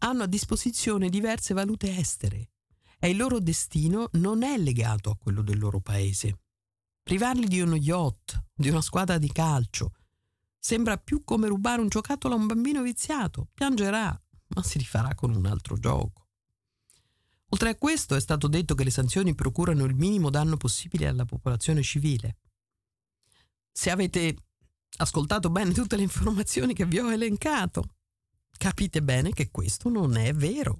Hanno 0.00 0.24
a 0.24 0.26
disposizione 0.26 1.08
diverse 1.08 1.54
valute 1.54 1.96
estere 1.96 2.50
e 2.98 3.10
il 3.10 3.16
loro 3.16 3.40
destino 3.40 4.08
non 4.12 4.42
è 4.42 4.56
legato 4.58 5.10
a 5.10 5.16
quello 5.16 5.42
del 5.42 5.58
loro 5.58 5.80
paese. 5.80 6.40
Privarli 7.02 7.46
di 7.46 7.60
uno 7.60 7.76
yacht, 7.76 8.44
di 8.54 8.68
una 8.68 8.82
squadra 8.82 9.18
di 9.18 9.32
calcio, 9.32 9.92
sembra 10.58 10.98
più 10.98 11.24
come 11.24 11.48
rubare 11.48 11.80
un 11.80 11.88
giocattolo 11.88 12.34
a 12.34 12.36
un 12.36 12.46
bambino 12.46 12.82
viziato. 12.82 13.48
Piangerà, 13.54 14.20
ma 14.48 14.62
si 14.62 14.78
rifarà 14.78 15.14
con 15.14 15.34
un 15.34 15.46
altro 15.46 15.78
gioco. 15.78 16.27
Oltre 17.50 17.70
a 17.70 17.76
questo 17.76 18.14
è 18.14 18.20
stato 18.20 18.46
detto 18.46 18.74
che 18.74 18.84
le 18.84 18.90
sanzioni 18.90 19.34
procurano 19.34 19.84
il 19.84 19.94
minimo 19.94 20.28
danno 20.28 20.56
possibile 20.56 21.06
alla 21.06 21.24
popolazione 21.24 21.82
civile. 21.82 22.36
Se 23.72 23.90
avete 23.90 24.36
ascoltato 24.98 25.48
bene 25.48 25.72
tutte 25.72 25.96
le 25.96 26.02
informazioni 26.02 26.74
che 26.74 26.84
vi 26.84 26.98
ho 26.98 27.10
elencato, 27.10 27.94
capite 28.56 29.02
bene 29.02 29.30
che 29.30 29.50
questo 29.50 29.88
non 29.88 30.16
è 30.16 30.34
vero. 30.34 30.78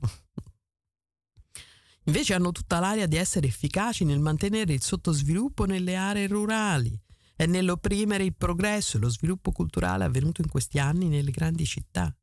Invece 2.04 2.34
hanno 2.34 2.52
tutta 2.52 2.80
l'aria 2.80 3.06
di 3.06 3.16
essere 3.16 3.46
efficaci 3.46 4.04
nel 4.04 4.18
mantenere 4.18 4.72
il 4.72 4.82
sottosviluppo 4.82 5.64
nelle 5.64 5.94
aree 5.94 6.26
rurali 6.26 6.98
e 7.36 7.46
nell'opprimere 7.46 8.24
il 8.24 8.34
progresso 8.34 8.96
e 8.96 9.00
lo 9.00 9.08
sviluppo 9.08 9.52
culturale 9.52 10.04
avvenuto 10.04 10.40
in 10.40 10.48
questi 10.48 10.78
anni 10.78 11.08
nelle 11.08 11.30
grandi 11.30 11.64
città. 11.64 12.14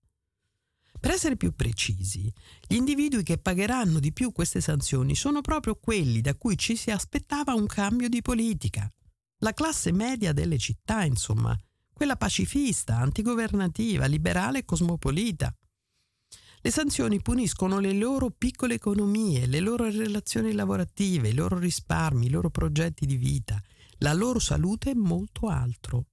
Per 1.00 1.12
essere 1.12 1.36
più 1.36 1.54
precisi, 1.54 2.32
gli 2.68 2.76
individui 2.76 3.24
che 3.24 3.38
pagheranno 3.38 4.00
di 4.00 4.12
più 4.12 4.32
queste 4.32 4.62
sanzioni 4.62 5.16
sono 5.16 5.42
proprio 5.42 5.76
quelli 5.76 6.22
da 6.22 6.36
cui 6.36 6.58
ci 6.58 6.76
si 6.76 6.92
aspettava 6.92 7.54
un 7.54 7.68
cambio 7.68 8.10
di 8.10 8.22
politica. 8.22 8.92
La 9.40 9.54
classe 9.54 9.92
media 9.92 10.34
delle 10.34 10.58
città, 10.58 11.04
insomma, 11.04 11.56
quella 11.94 12.16
pacifista, 12.16 12.98
antigovernativa, 12.98 14.06
liberale 14.06 14.60
e 14.60 14.66
cosmopolita. 14.66 15.56
Le 16.62 16.72
sanzioni 16.72 17.22
puniscono 17.22 17.80
le 17.80 17.94
loro 17.94 18.32
piccole 18.32 18.74
economie, 18.74 19.46
le 19.46 19.60
loro 19.60 19.90
relazioni 19.90 20.52
lavorative, 20.54 21.30
i 21.30 21.34
loro 21.36 21.60
risparmi, 21.60 22.26
i 22.26 22.30
loro 22.32 22.50
progetti 22.50 23.06
di 23.06 23.18
vita, 23.18 23.62
la 24.00 24.14
loro 24.14 24.40
salute 24.40 24.90
e 24.90 24.96
molto 24.96 25.48
altro. 25.48 26.06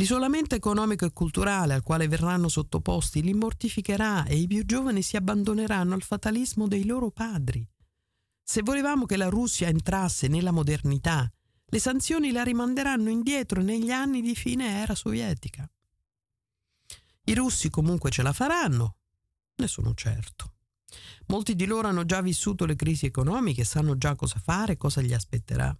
L'isolamento 0.00 0.54
economico 0.54 1.04
e 1.04 1.12
culturale 1.12 1.74
al 1.74 1.82
quale 1.82 2.08
verranno 2.08 2.48
sottoposti 2.48 3.20
li 3.20 3.34
mortificherà 3.34 4.24
e 4.24 4.34
i 4.34 4.46
più 4.46 4.64
giovani 4.64 5.02
si 5.02 5.18
abbandoneranno 5.18 5.92
al 5.92 6.00
fatalismo 6.00 6.66
dei 6.66 6.86
loro 6.86 7.10
padri. 7.10 7.68
Se 8.42 8.62
volevamo 8.62 9.04
che 9.04 9.18
la 9.18 9.28
Russia 9.28 9.68
entrasse 9.68 10.26
nella 10.26 10.52
modernità, 10.52 11.30
le 11.66 11.78
sanzioni 11.78 12.32
la 12.32 12.42
rimanderanno 12.42 13.10
indietro 13.10 13.60
negli 13.60 13.90
anni 13.90 14.22
di 14.22 14.34
fine 14.34 14.80
era 14.80 14.94
sovietica. 14.94 15.70
I 17.24 17.34
russi 17.34 17.68
comunque 17.68 18.08
ce 18.10 18.22
la 18.22 18.32
faranno, 18.32 18.96
ne 19.56 19.66
sono 19.66 19.92
certo. 19.92 20.54
Molti 21.26 21.54
di 21.54 21.66
loro 21.66 21.88
hanno 21.88 22.06
già 22.06 22.22
vissuto 22.22 22.64
le 22.64 22.74
crisi 22.74 23.04
economiche, 23.04 23.64
sanno 23.64 23.98
già 23.98 24.14
cosa 24.14 24.40
fare, 24.42 24.78
cosa 24.78 25.02
gli 25.02 25.12
aspetterà. 25.12 25.78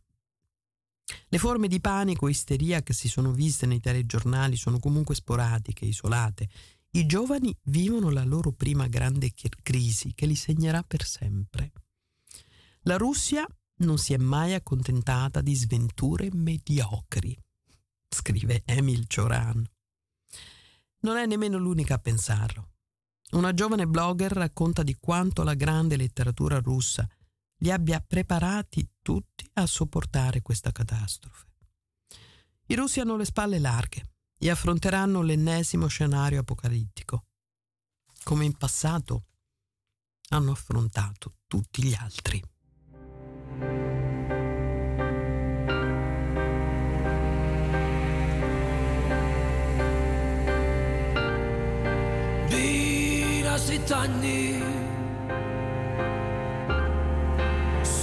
Le 1.29 1.39
forme 1.39 1.69
di 1.69 1.81
panico 1.81 2.27
e 2.27 2.31
isteria 2.31 2.83
che 2.83 2.93
si 2.93 3.09
sono 3.09 3.33
viste 3.33 3.67
nei 3.67 3.81
telegiornali 3.81 4.57
sono 4.57 4.79
comunque 4.79 5.15
sporadiche, 5.15 5.85
isolate. 5.85 6.49
I 6.93 7.07
giovani 7.07 7.57
vivono 7.65 8.11
la 8.11 8.25
loro 8.25 8.53
prima 8.53 8.89
grande 8.89 9.33
crisi 9.63 10.13
che 10.15 10.27
li 10.27 10.35
segnerà 10.35 10.83
per 10.83 11.05
sempre. 11.05 11.73
La 12.83 12.97
Russia 12.97 13.47
non 13.79 13.99
si 13.99 14.13
è 14.13 14.17
mai 14.17 14.55
accontentata 14.55 15.41
di 15.41 15.55
sventure 15.55 16.29
mediocri, 16.33 17.37
scrive 18.09 18.63
Emil 18.65 19.07
Cioran. 19.07 19.65
Non 21.03 21.17
è 21.17 21.27
nemmeno 21.27 21.59
l'unica 21.59 21.95
a 21.95 21.99
pensarlo. 21.99 22.69
Una 23.33 23.55
giovane 23.55 23.87
blogger 23.87 24.33
racconta 24.33 24.83
di 24.83 24.97
quanto 24.99 25.45
la 25.45 25.55
grande 25.55 25.97
letteratura 25.97 26.59
russa 26.59 27.09
li 27.61 27.71
abbia 27.71 28.01
preparati 28.01 28.89
tutti 29.03 29.49
a 29.55 29.67
sopportare 29.67 30.43
questa 30.43 30.73
catastrofe. 30.73 31.47
I 32.67 32.75
russi 32.75 33.01
hanno 33.01 33.17
le 33.17 33.25
spalle 33.25 33.59
larghe 33.59 34.11
e 34.39 34.51
affronteranno 34.51 35.23
l'ennesimo 35.23 35.87
scenario 35.87 36.41
apocalittico. 36.41 37.25
Come 38.23 38.45
in 38.45 38.57
passato 38.57 39.25
hanno 40.29 40.53
affrontato 40.53 41.35
tutti 41.47 41.83
gli 41.83 41.95
altri. 41.95 42.43
Bine 52.49 53.49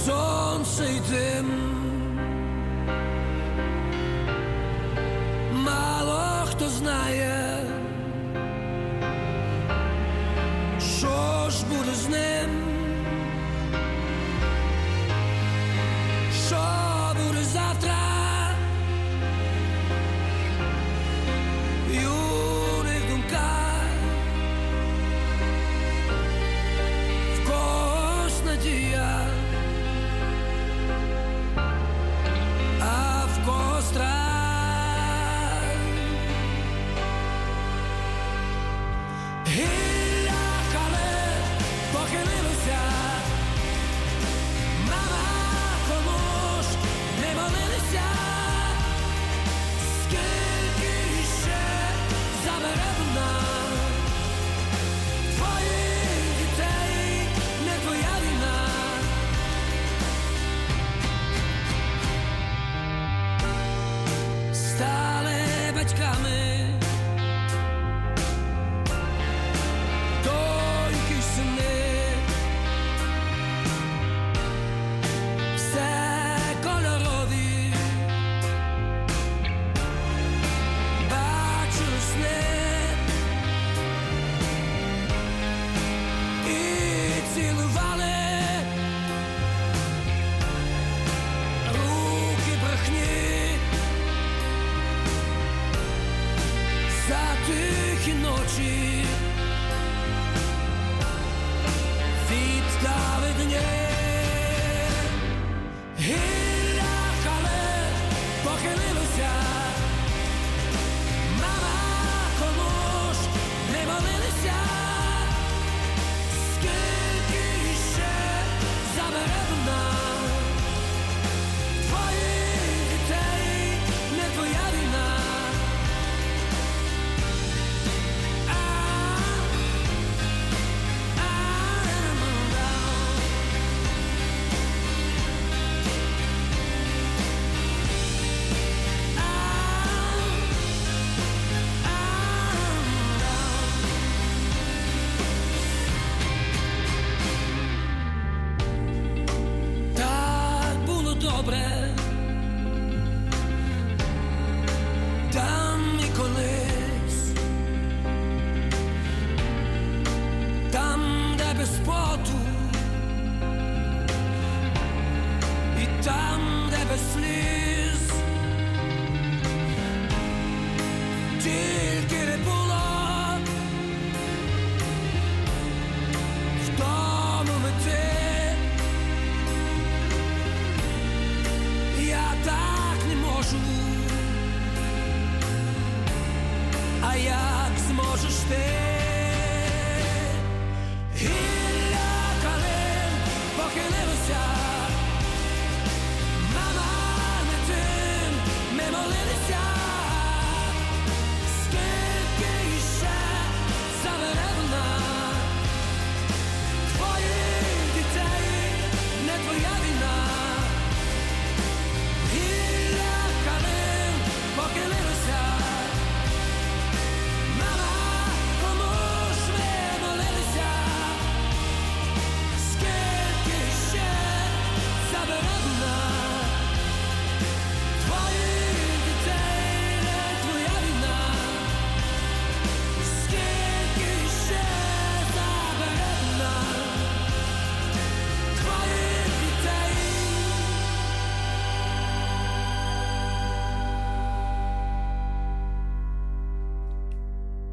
сонце 0.08 0.84
йти. 0.84 1.44
мало 5.52 6.46
хто 6.50 6.68
знає, 6.68 7.62
що 10.78 11.50
ж 11.50 11.66
буде 11.66 11.94
з 11.94 12.08
ним, 12.08 12.50
що 16.46 16.97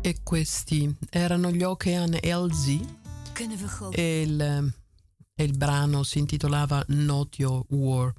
E 0.06 0.22
questi 0.22 0.96
erano 1.10 1.50
gli 1.50 1.64
Okean 1.64 2.20
LZ 2.22 2.80
e 3.92 4.22
il, 4.22 4.74
il 5.34 5.58
brano 5.58 6.04
si 6.04 6.20
intitolava 6.20 6.86
Not 6.90 7.40
Your 7.40 7.66
War, 7.70 8.14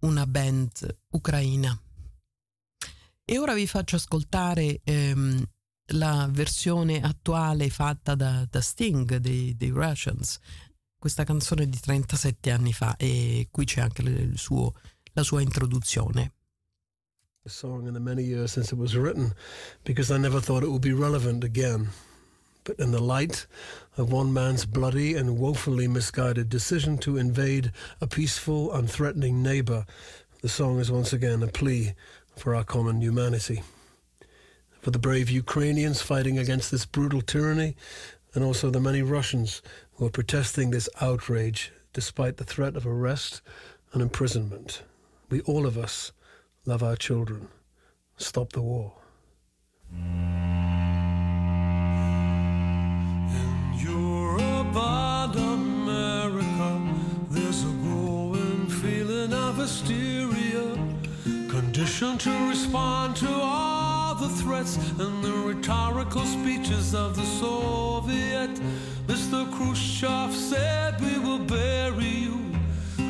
una 0.00 0.26
band 0.26 0.96
ucraina. 1.10 1.78
E 3.22 3.38
ora 3.38 3.52
vi 3.52 3.66
faccio 3.66 3.96
ascoltare 3.96 4.80
ehm, 4.82 5.46
la 5.92 6.26
versione 6.30 7.02
attuale 7.02 7.68
fatta 7.68 8.14
da, 8.14 8.46
da 8.48 8.60
Sting 8.62 9.16
dei, 9.16 9.54
dei 9.58 9.68
Russians, 9.68 10.38
questa 10.98 11.24
canzone 11.24 11.68
di 11.68 11.78
37 11.78 12.50
anni 12.50 12.72
fa 12.72 12.96
e 12.96 13.48
qui 13.50 13.66
c'è 13.66 13.82
anche 13.82 14.34
suo- 14.36 14.72
la 15.12 15.22
sua 15.22 15.42
introduzione. 15.42 16.35
The 17.46 17.50
song 17.50 17.86
in 17.86 17.94
the 17.94 18.00
many 18.00 18.24
years 18.24 18.50
since 18.50 18.72
it 18.72 18.76
was 18.76 18.96
written 18.96 19.32
because 19.84 20.10
I 20.10 20.18
never 20.18 20.40
thought 20.40 20.64
it 20.64 20.70
would 20.72 20.82
be 20.82 20.92
relevant 20.92 21.44
again. 21.44 21.90
But 22.64 22.80
in 22.80 22.90
the 22.90 23.00
light 23.00 23.46
of 23.96 24.10
one 24.10 24.32
man's 24.32 24.66
bloody 24.66 25.14
and 25.14 25.38
woefully 25.38 25.86
misguided 25.86 26.48
decision 26.48 26.98
to 26.98 27.16
invade 27.16 27.70
a 28.00 28.08
peaceful, 28.08 28.70
unthreatening 28.70 29.34
neighbor, 29.34 29.86
the 30.42 30.48
song 30.48 30.80
is 30.80 30.90
once 30.90 31.12
again 31.12 31.40
a 31.40 31.46
plea 31.46 31.94
for 32.34 32.52
our 32.52 32.64
common 32.64 33.00
humanity. 33.00 33.62
For 34.80 34.90
the 34.90 34.98
brave 34.98 35.30
Ukrainians 35.30 36.02
fighting 36.02 36.40
against 36.40 36.72
this 36.72 36.84
brutal 36.84 37.20
tyranny, 37.20 37.76
and 38.34 38.42
also 38.42 38.70
the 38.70 38.80
many 38.80 39.02
Russians 39.02 39.62
who 39.94 40.06
are 40.06 40.10
protesting 40.10 40.72
this 40.72 40.88
outrage 41.00 41.70
despite 41.92 42.38
the 42.38 42.44
threat 42.44 42.74
of 42.74 42.88
arrest 42.88 43.40
and 43.92 44.02
imprisonment. 44.02 44.82
We, 45.30 45.42
all 45.42 45.64
of 45.64 45.78
us, 45.78 46.10
love 46.66 46.82
our 46.82 46.96
children. 46.96 47.48
Stop 48.16 48.52
the 48.52 48.60
war. 48.60 48.92
In 49.92 50.42
Europe 53.78 54.74
and 54.74 55.36
America, 55.36 56.82
there's 57.30 57.62
a 57.62 57.72
growing 57.84 58.66
feeling 58.68 59.32
of 59.32 59.56
hysteria, 59.58 60.74
conditioned 61.48 62.20
to 62.20 62.48
respond 62.48 63.14
to 63.16 63.28
all 63.30 64.16
the 64.16 64.28
threats 64.28 64.76
and 64.98 65.22
the 65.22 65.32
rhetorical 65.32 66.24
speeches 66.24 66.94
of 66.94 67.14
the 67.14 67.24
Soviet. 67.24 68.50
Mr. 69.06 69.48
Khrushchev 69.52 70.34
said, 70.34 71.00
We 71.00 71.18
will 71.20 71.38
bury 71.38 72.08
you. 72.08 72.45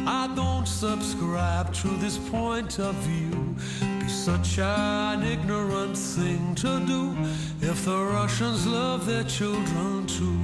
I 0.08 0.28
don't 0.36 0.66
subscribe 0.66 1.74
to 1.74 1.88
this 1.96 2.16
point 2.16 2.78
of 2.78 2.94
view. 2.96 3.56
Be 3.98 4.08
such 4.08 4.58
an 4.60 5.24
ignorant 5.24 5.98
thing 5.98 6.54
to 6.56 6.80
do 6.86 7.16
if 7.60 7.84
the 7.84 8.04
Russians 8.04 8.68
love 8.68 9.04
their 9.04 9.24
children 9.24 10.06
too. 10.06 10.38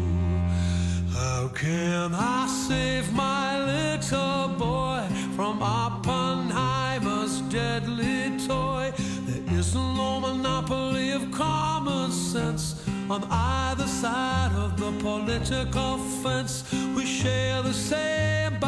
How 1.15 1.49
can 1.55 2.13
I 2.13 2.49
save 2.49 3.13
my 3.13 3.65
little 3.65 4.49
boy 4.59 5.07
from 5.37 5.63
Oppenheimer's 5.63 7.41
deadly 7.43 8.37
toy? 8.47 8.93
There 9.27 9.59
is 9.59 9.77
no 9.77 10.19
monopoly 10.19 11.13
of 11.13 11.31
common 11.31 12.11
sense 12.11 12.85
on 13.09 13.23
either 13.31 13.87
side 13.87 14.51
of 14.57 14.77
the 14.77 14.91
political 15.01 15.99
fence. 15.99 16.65
We 16.97 17.07
share 17.07 17.63
the 17.63 17.73
same 17.73 18.59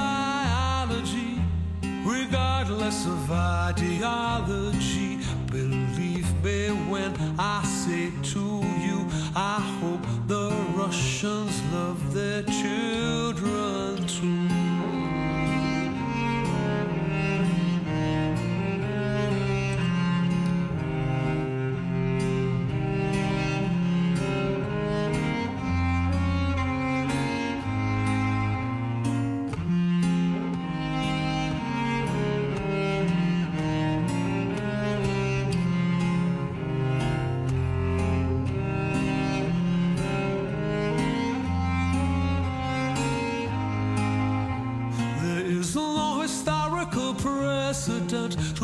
regardless 2.24 3.06
of 3.06 3.30
ideology. 3.30 5.18
Believe 5.50 6.28
me 6.42 6.68
when 6.90 7.12
I 7.38 7.62
say 7.64 8.10
to 8.32 8.62
you, 8.86 9.06
I 9.36 9.60
hope 9.80 10.04
the 10.26 10.50
Russians 10.74 11.62
love 11.72 12.14
their 12.14 12.42
children 12.44 14.06
too. 14.06 14.43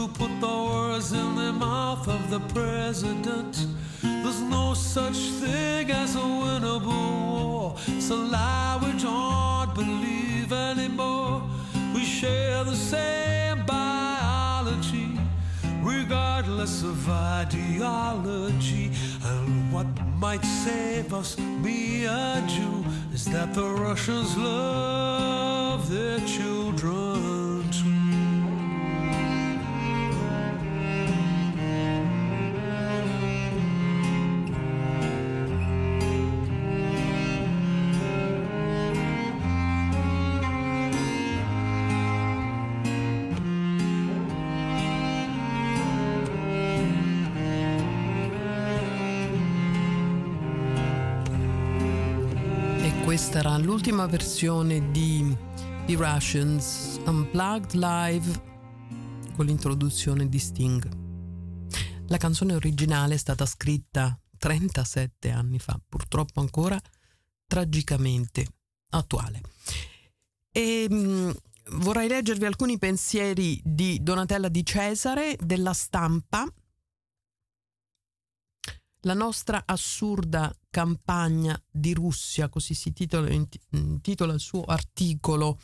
To 0.01 0.09
put 0.09 0.41
the 0.41 0.47
words 0.47 1.13
in 1.13 1.35
the 1.35 1.53
mouth 1.53 2.09
of 2.09 2.31
the 2.31 2.41
president. 2.55 3.67
There's 4.03 4.41
no 4.41 4.73
such 4.73 5.19
thing 5.43 5.91
as 5.91 6.15
a 6.15 6.27
winnable 6.43 7.11
war. 7.33 7.75
It's 7.87 8.09
a 8.09 8.17
lie 8.17 8.79
we 8.83 8.93
don't 8.99 9.75
believe 9.75 10.53
anymore. 10.53 11.43
We 11.95 12.03
share 12.05 12.65
the 12.65 12.77
same 12.77 13.67
biology, 13.67 15.11
regardless 15.83 16.83
of 16.83 16.99
ideology. 17.11 18.93
And 19.23 19.71
what 19.71 19.89
might 20.19 20.45
save 20.65 21.13
us, 21.13 21.37
me 21.39 22.07
and 22.07 22.51
you, 22.51 22.85
is 23.13 23.27
that 23.27 23.53
the 23.53 23.69
Russians 23.69 24.35
love 24.39 25.91
their 25.91 26.21
children 26.21 27.10
Era 53.29 53.59
l'ultima 53.59 54.07
versione 54.07 54.91
di 54.91 55.37
The 55.87 55.95
Russians 55.95 56.99
Unplugged 57.05 57.75
Live 57.75 58.43
con 59.37 59.47
l'introduzione 59.47 60.29
di 60.29 60.39
Sting. 60.39 60.89
La 62.09 62.17
canzone 62.17 62.55
originale 62.55 63.15
è 63.15 63.17
stata 63.17 63.47
scritta 63.47 64.19
37 64.37 65.31
anni 65.31 65.59
fa, 65.59 65.79
purtroppo 65.89 66.41
ancora 66.41 66.81
tragicamente 67.47 68.47
attuale. 68.91 69.43
E 70.51 70.87
mh, 70.89 70.95
mm, 70.95 71.31
vorrei 71.79 72.09
leggervi 72.09 72.47
alcuni 72.47 72.79
pensieri 72.79 73.61
di 73.63 74.03
Donatella 74.03 74.49
di 74.49 74.65
Cesare 74.65 75.37
della 75.41 75.73
stampa 75.73 76.47
la 79.03 79.15
nostra 79.15 79.63
assurda 79.67 80.55
campagna 80.69 81.61
di 81.71 81.95
Russia, 81.95 82.49
così 82.49 82.75
si 82.75 82.93
titola, 82.93 83.29
intitola 83.71 84.33
il 84.33 84.41
suo 84.41 84.65
articolo, 84.65 85.59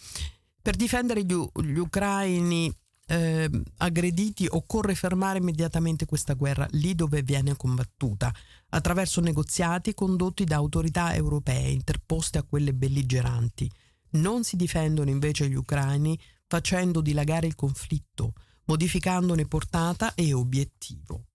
per 0.61 0.77
difendere 0.77 1.25
gli, 1.25 1.35
gli 1.63 1.79
ucraini 1.79 2.75
eh, 3.09 3.49
aggrediti 3.77 4.47
occorre 4.51 4.95
fermare 4.95 5.39
immediatamente 5.39 6.07
questa 6.07 6.35
guerra 6.35 6.67
lì 6.73 6.95
dove 6.95 7.23
viene 7.23 7.57
combattuta, 7.57 8.35
attraverso 8.71 9.21
negoziati 9.21 9.95
condotti 9.95 10.45
da 10.45 10.57
autorità 10.57 11.15
europee 11.15 11.71
interposte 11.71 12.39
a 12.39 12.43
quelle 12.43 12.75
belligeranti. 12.75 13.71
Non 14.11 14.45
si 14.45 14.57
difendono 14.57 15.11
invece 15.11 15.49
gli 15.49 15.55
ucraini 15.55 16.19
facendo 16.49 17.01
dilagare 17.01 17.47
il 17.47 17.55
conflitto, 17.55 18.33
modificandone 18.65 19.47
portata 19.47 20.15
e 20.15 20.33
obiettivo. 20.33 21.27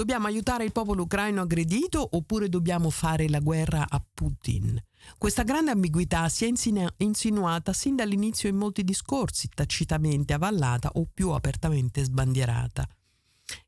Dobbiamo 0.00 0.28
aiutare 0.28 0.64
il 0.64 0.72
popolo 0.72 1.02
ucraino 1.02 1.42
aggredito 1.42 2.08
oppure 2.12 2.48
dobbiamo 2.48 2.88
fare 2.88 3.28
la 3.28 3.38
guerra 3.40 3.84
a 3.86 4.02
Putin? 4.14 4.82
Questa 5.18 5.42
grande 5.42 5.72
ambiguità 5.72 6.26
si 6.30 6.46
è 6.46 6.50
insinuata 6.96 7.74
sin 7.74 7.96
dall'inizio 7.96 8.48
in 8.48 8.56
molti 8.56 8.82
discorsi, 8.82 9.50
tacitamente 9.54 10.32
avallata 10.32 10.90
o 10.94 11.06
più 11.12 11.28
apertamente 11.32 12.02
sbandierata. 12.02 12.88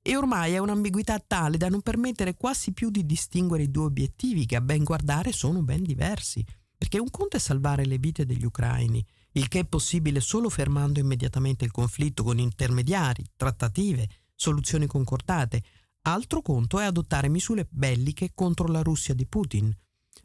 E 0.01 0.17
ormai 0.17 0.55
è 0.55 0.59
un'ambiguità 0.59 1.19
tale 1.19 1.59
da 1.59 1.69
non 1.69 1.83
permettere 1.83 2.35
quasi 2.35 2.73
più 2.73 2.89
di 2.89 3.05
distinguere 3.05 3.65
i 3.65 3.71
due 3.71 3.85
obiettivi 3.85 4.47
che 4.47 4.57
a 4.57 4.63
ben 4.63 4.85
guardare 4.85 5.33
sono 5.33 5.61
ben 5.61 5.83
diversi, 5.83 6.43
perché 6.79 6.99
un 6.99 7.11
conto 7.11 7.37
è 7.37 7.41
salvare 7.41 7.85
le 7.85 7.99
vite 7.99 8.25
degli 8.25 8.47
ucraini, 8.47 9.05
il 9.33 9.49
che 9.49 9.59
è 9.59 9.65
possibile 9.67 10.21
solo 10.21 10.49
fermando 10.49 10.99
immediatamente 10.99 11.67
il 11.67 11.71
conflitto 11.71 12.23
con 12.23 12.39
intermediari, 12.39 13.23
trattative, 13.37 14.09
soluzioni 14.35 14.87
concordate, 14.87 15.63
Altro 16.05 16.43
conto 16.43 16.81
è 16.81 16.85
adottare 16.85 17.29
misure 17.29 17.69
belliche 17.71 18.33
contro 18.35 18.67
la 18.67 18.83
Russia 18.83 19.15
di 19.15 19.25
Putin, 19.25 19.73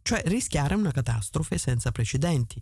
cioè 0.02 0.24
rischiare 0.26 0.74
una 0.74 0.92
catastrofe 0.92 1.60
senza 1.60 1.92
precedenti. 1.92 2.60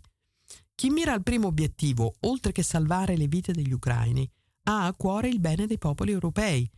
Chi 0.74 0.90
mira 0.90 1.14
al 1.14 1.22
primo 1.22 1.46
obiettivo, 1.46 2.16
oltre 2.20 2.52
che 2.52 2.62
salvare 2.62 3.16
le 3.16 3.26
vite 3.26 3.52
degli 3.52 3.72
ucraini, 3.72 4.30
ha 4.64 4.84
a 4.84 4.92
cuore 4.92 5.28
il 5.28 5.40
bene 5.40 5.66
dei 5.66 5.78
popoli 5.78 6.12
europei. 6.12 6.70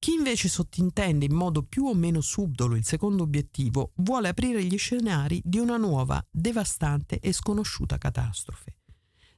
Chi 0.00 0.14
invece 0.14 0.48
sottintende 0.48 1.24
in 1.24 1.34
modo 1.34 1.62
più 1.62 1.84
o 1.86 1.94
meno 1.94 2.20
subdolo 2.20 2.74
il 2.74 2.84
secondo 2.84 3.22
obiettivo 3.22 3.92
vuole 3.96 4.28
aprire 4.28 4.64
gli 4.64 4.76
scenari 4.76 5.40
di 5.44 5.58
una 5.58 5.76
nuova, 5.76 6.24
devastante 6.28 7.20
e 7.20 7.32
sconosciuta 7.32 7.98
catastrofe. 7.98 8.78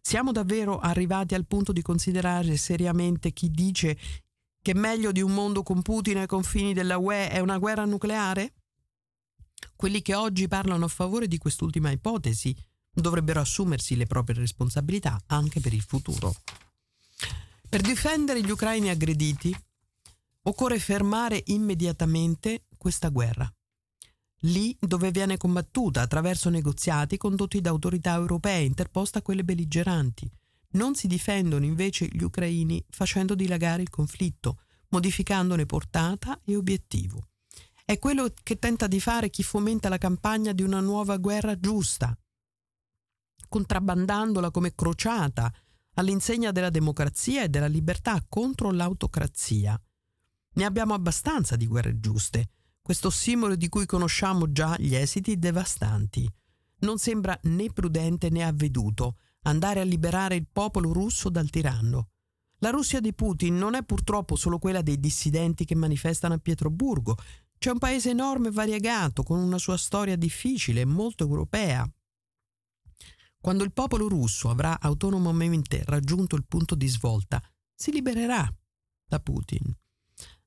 Siamo 0.01 0.33
davvero 0.33 0.79
arrivati 0.79 1.35
al 1.35 1.47
punto 1.47 1.73
di 1.73 1.83
considerare 1.83 2.57
seriamente 2.57 3.33
chi 3.33 3.51
dice 3.51 3.99
che 4.63 4.75
meglio 4.75 5.13
di 5.13 5.23
un 5.23 5.33
mondo 5.33 5.63
con 5.63 5.83
Putin 5.83 6.19
ai 6.19 6.27
confini 6.27 6.75
della 6.75 6.99
UE 6.99 7.31
è 7.31 7.41
una 7.41 7.59
guerra 7.59 7.85
nucleare? 7.85 8.55
Quelli 9.75 10.03
che 10.03 10.15
oggi 10.15 10.49
parlano 10.49 10.85
a 10.85 10.89
favore 10.89 11.27
di 11.27 11.39
quest'ultima 11.39 11.91
ipotesi 11.91 12.55
dovrebbero 12.93 13.41
assumersi 13.41 13.97
le 13.97 14.07
proprie 14.07 14.37
responsabilità 14.37 15.21
anche 15.27 15.61
per 15.61 15.73
il 15.73 15.83
futuro. 15.83 16.35
Per 17.69 17.81
difendere 17.81 18.43
gli 18.43 18.51
ucraini 18.51 18.91
aggrediti 18.91 19.57
occorre 20.43 20.79
fermare 20.79 21.43
immediatamente 21.47 22.65
questa 22.77 23.09
guerra. 23.09 23.51
Lì 24.45 24.77
dove 24.81 25.11
viene 25.11 25.37
combattuta 25.37 26.01
attraverso 26.01 26.49
negoziati 26.49 27.17
condotti 27.17 27.61
da 27.61 27.71
autorità 27.71 28.15
europee 28.15 28.63
interposte 28.63 29.19
a 29.19 29.23
quelle 29.23 29.45
belligeranti, 29.45 30.31
non 30.73 30.95
si 30.95 31.07
difendono 31.07 31.65
invece 31.65 32.07
gli 32.07 32.23
ucraini 32.23 32.85
facendo 32.89 33.35
dilagare 33.35 33.83
il 33.83 33.91
conflitto, 33.91 34.61
modificandone 34.89 35.67
portata 35.67 36.41
e 36.45 36.57
obiettivo. 36.57 37.29
È 37.85 37.99
quello 37.99 38.33
che 38.43 38.59
tenta 38.59 38.87
di 38.87 39.01
fare 39.01 39.31
chi 39.31 39.43
fomenta 39.43 39.89
la 39.89 39.99
campagna 39.99 40.53
di 40.53 40.63
una 40.63 40.81
nuova 40.81 41.17
guerra 41.17 41.59
giusta, 41.59 42.17
contrabbandandola 43.49 44.51
come 44.53 44.75
crociata 44.75 45.53
all'insegna 45.95 46.53
della 46.53 46.71
democrazia 46.71 47.43
e 47.43 47.49
della 47.49 47.67
libertà 47.67 48.25
contro 48.29 48.71
l'autocrazia. 48.71 49.81
Ne 50.53 50.65
abbiamo 50.65 50.95
abbastanza 50.95 51.57
di 51.57 51.67
guerre 51.67 51.99
giuste, 51.99 52.51
questo 52.81 53.11
simbolo 53.11 53.57
di 53.57 53.69
cui 53.69 53.87
conosciamo 53.87 54.51
già 54.53 54.77
gli 54.79 54.95
esiti 54.95 55.37
devastanti. 55.37 56.29
Non 56.81 56.99
sembra 56.99 57.39
né 57.43 57.73
prudente 57.73 58.31
né 58.31 58.45
avveduto, 58.45 59.17
andare 59.43 59.81
a 59.81 59.85
liberare 59.85 60.35
il 60.35 60.47
popolo 60.51 60.93
russo 60.93 61.29
dal 61.29 61.51
tiranno. 61.51 62.09
La 62.59 62.71
Russia 62.71 63.01
di 63.01 63.15
Putin 63.15 63.57
non 63.57 63.75
è 63.75 63.83
purtroppo 63.83 64.37
solo 64.37 64.59
quella 64.59 64.83
dei 64.83 65.01
dissidenti 65.01 65.65
che 65.65 65.75
manifestano 65.75 66.35
a 66.35 66.39
Pietroburgo. 66.39 67.17
C'è 67.57 67.71
un 67.71 67.79
paese 67.79 68.11
enorme 68.11 68.49
e 68.49 68.53
variegato, 68.53 69.23
con 69.23 69.39
una 69.39 69.59
sua 69.59 69.77
storia 69.77 70.17
difficile 70.17 70.83
e 70.83 70.87
molto 70.87 71.25
europea. 71.25 71.91
Quando 73.41 73.65
il 73.65 73.73
popolo 73.73 74.09
russo 74.09 74.51
avrà 74.51 74.79
autonomamente 74.79 75.83
raggiunto 75.87 76.37
il 76.37 76.45
punto 76.47 76.75
di 76.75 76.89
svolta, 76.89 77.43
si 77.75 77.91
libererà 77.91 78.47
da 79.07 79.21
Putin. 79.21 79.75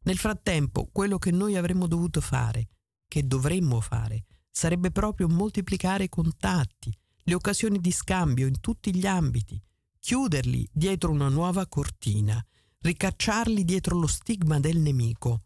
Nel 0.03 0.17
frattempo, 0.17 0.89
quello 0.91 1.17
che 1.17 1.31
noi 1.31 1.55
avremmo 1.55 1.87
dovuto 1.87 2.21
fare, 2.21 2.67
che 3.07 3.25
dovremmo 3.25 3.81
fare, 3.81 4.25
sarebbe 4.51 4.91
proprio 4.91 5.27
moltiplicare 5.27 6.03
i 6.03 6.09
contatti, 6.09 6.95
le 7.23 7.33
occasioni 7.33 7.79
di 7.79 7.91
scambio 7.91 8.47
in 8.47 8.59
tutti 8.59 8.95
gli 8.95 9.05
ambiti, 9.05 9.61
chiuderli 9.99 10.67
dietro 10.71 11.11
una 11.11 11.29
nuova 11.29 11.67
cortina, 11.67 12.43
ricacciarli 12.79 13.63
dietro 13.63 13.97
lo 13.97 14.07
stigma 14.07 14.59
del 14.59 14.79
nemico. 14.79 15.43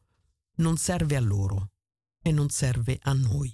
Non 0.55 0.78
serve 0.78 1.15
a 1.15 1.19
loro 1.19 1.71
e 2.21 2.32
non 2.32 2.49
serve 2.49 2.97
a 3.03 3.13
noi. 3.13 3.53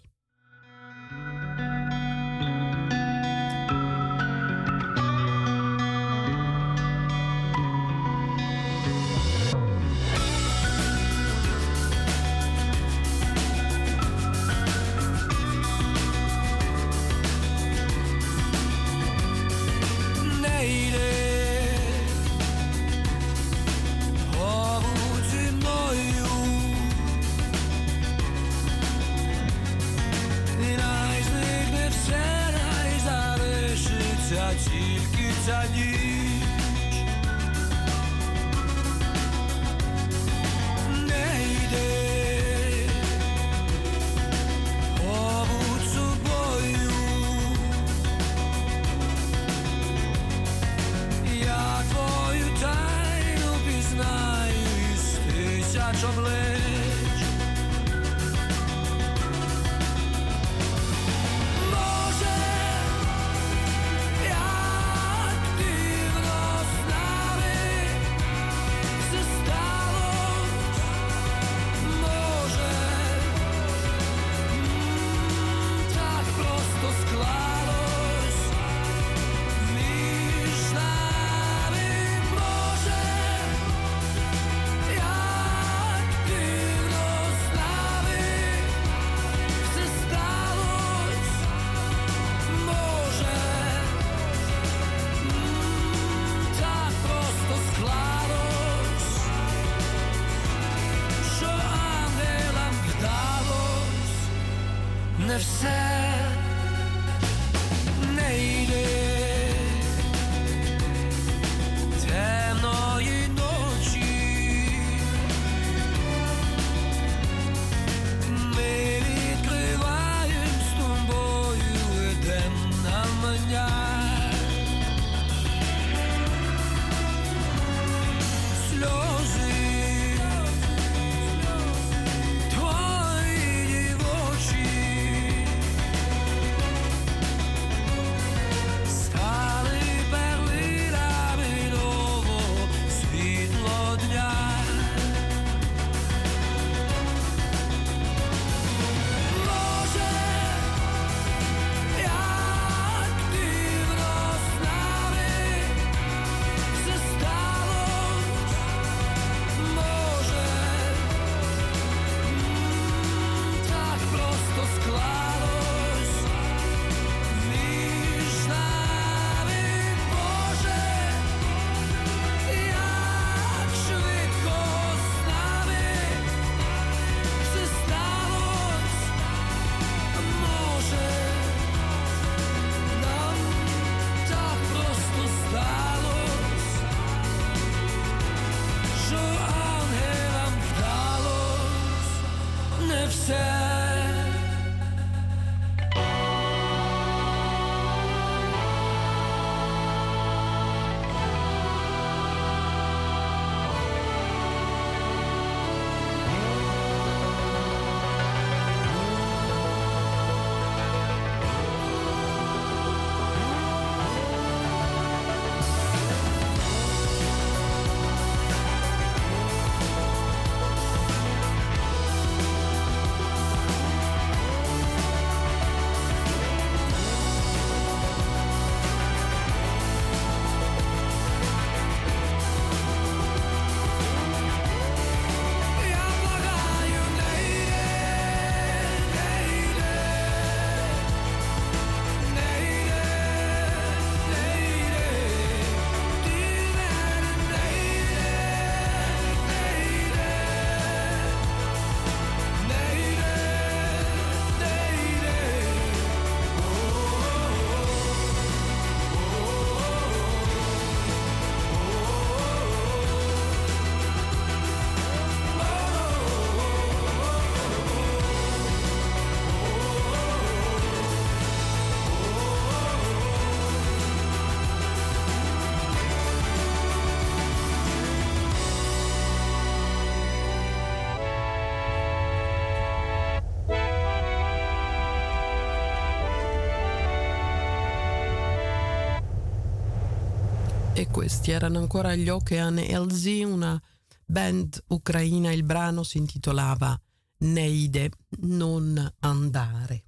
Questi 291.14 291.51
erano 291.51 291.78
ancora 291.78 292.16
gli 292.16 292.28
Okean 292.28 292.76
LZ, 292.76 293.26
una 293.45 293.80
band 294.26 294.84
ucraina. 294.88 295.51
Il 295.51 295.61
brano 295.61 296.01
si 296.01 296.18
intitolava 296.18 296.99
Neide, 297.38 298.09
non 298.39 299.14
andare. 299.20 300.05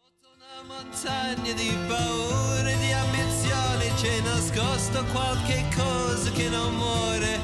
Sotto 0.00 0.28
una 0.36 0.74
montagna 0.74 1.52
di 1.52 1.76
paure, 1.88 2.76
di 2.78 2.92
ambizioni, 2.92 3.90
c'è 3.96 4.20
nascosto 4.20 5.04
qualche 5.06 5.64
cosa 5.74 6.30
che 6.30 6.48
non 6.48 6.76
muore. 6.76 7.40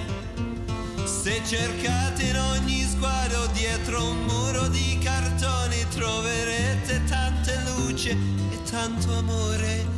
Se 1.04 1.42
cercate 1.44 2.22
in 2.22 2.36
ogni 2.36 2.82
sguardo 2.82 3.48
dietro 3.48 4.08
un 4.08 4.24
muro 4.24 4.68
di 4.68 4.98
cartoni 5.02 5.84
troverete 5.88 7.02
tante 7.06 7.60
luce 7.64 8.10
e 8.12 8.62
tanto 8.70 9.12
amore 9.14 9.93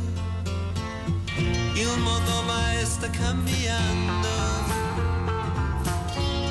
il 1.37 1.99
mondo 1.99 2.41
mai 2.43 2.85
sta 2.85 3.09
cambiando. 3.09 4.27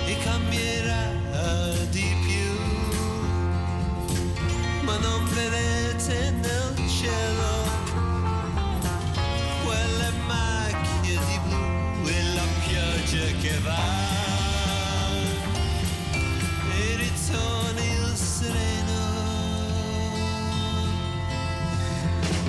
E 0.07 0.17
cambierà 0.19 1.05
di 1.91 2.15
più, 2.25 2.53
ma 4.83 4.97
non 4.99 5.25
vedete 5.35 6.31
nel 6.31 6.75
cielo. 6.89 7.65
Quelle 9.65 10.11
macchie 10.27 11.19
di 11.19 11.39
blu 11.49 12.09
e 12.09 12.23
la 12.35 12.47
pioggia 12.65 13.27
che 13.41 13.59
va. 13.61 13.85
E 16.79 16.97
ritorna 16.97 17.83
il 17.83 18.17
sereno. 18.17 19.05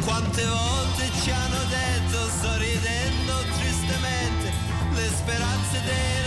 Quante 0.06 0.46
volte 0.46 1.10
ci 1.22 1.32
hanno 1.32 1.47
speranze 5.28 5.82
dei 5.84 6.27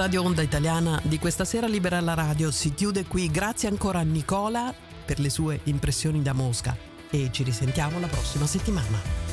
Radio 0.00 0.22
Onda 0.22 0.40
Italiana 0.40 0.98
di 1.04 1.18
questa 1.18 1.44
sera 1.44 1.66
Libera 1.66 2.00
la 2.00 2.14
Radio 2.14 2.50
si 2.50 2.72
chiude 2.72 3.04
qui. 3.04 3.30
Grazie 3.30 3.68
ancora 3.68 3.98
a 3.98 4.02
Nicola 4.02 4.72
per 5.04 5.20
le 5.20 5.28
sue 5.28 5.60
impressioni 5.64 6.22
da 6.22 6.32
Mosca 6.32 6.74
e 7.10 7.28
ci 7.30 7.42
risentiamo 7.42 8.00
la 8.00 8.06
prossima 8.06 8.46
settimana. 8.46 9.29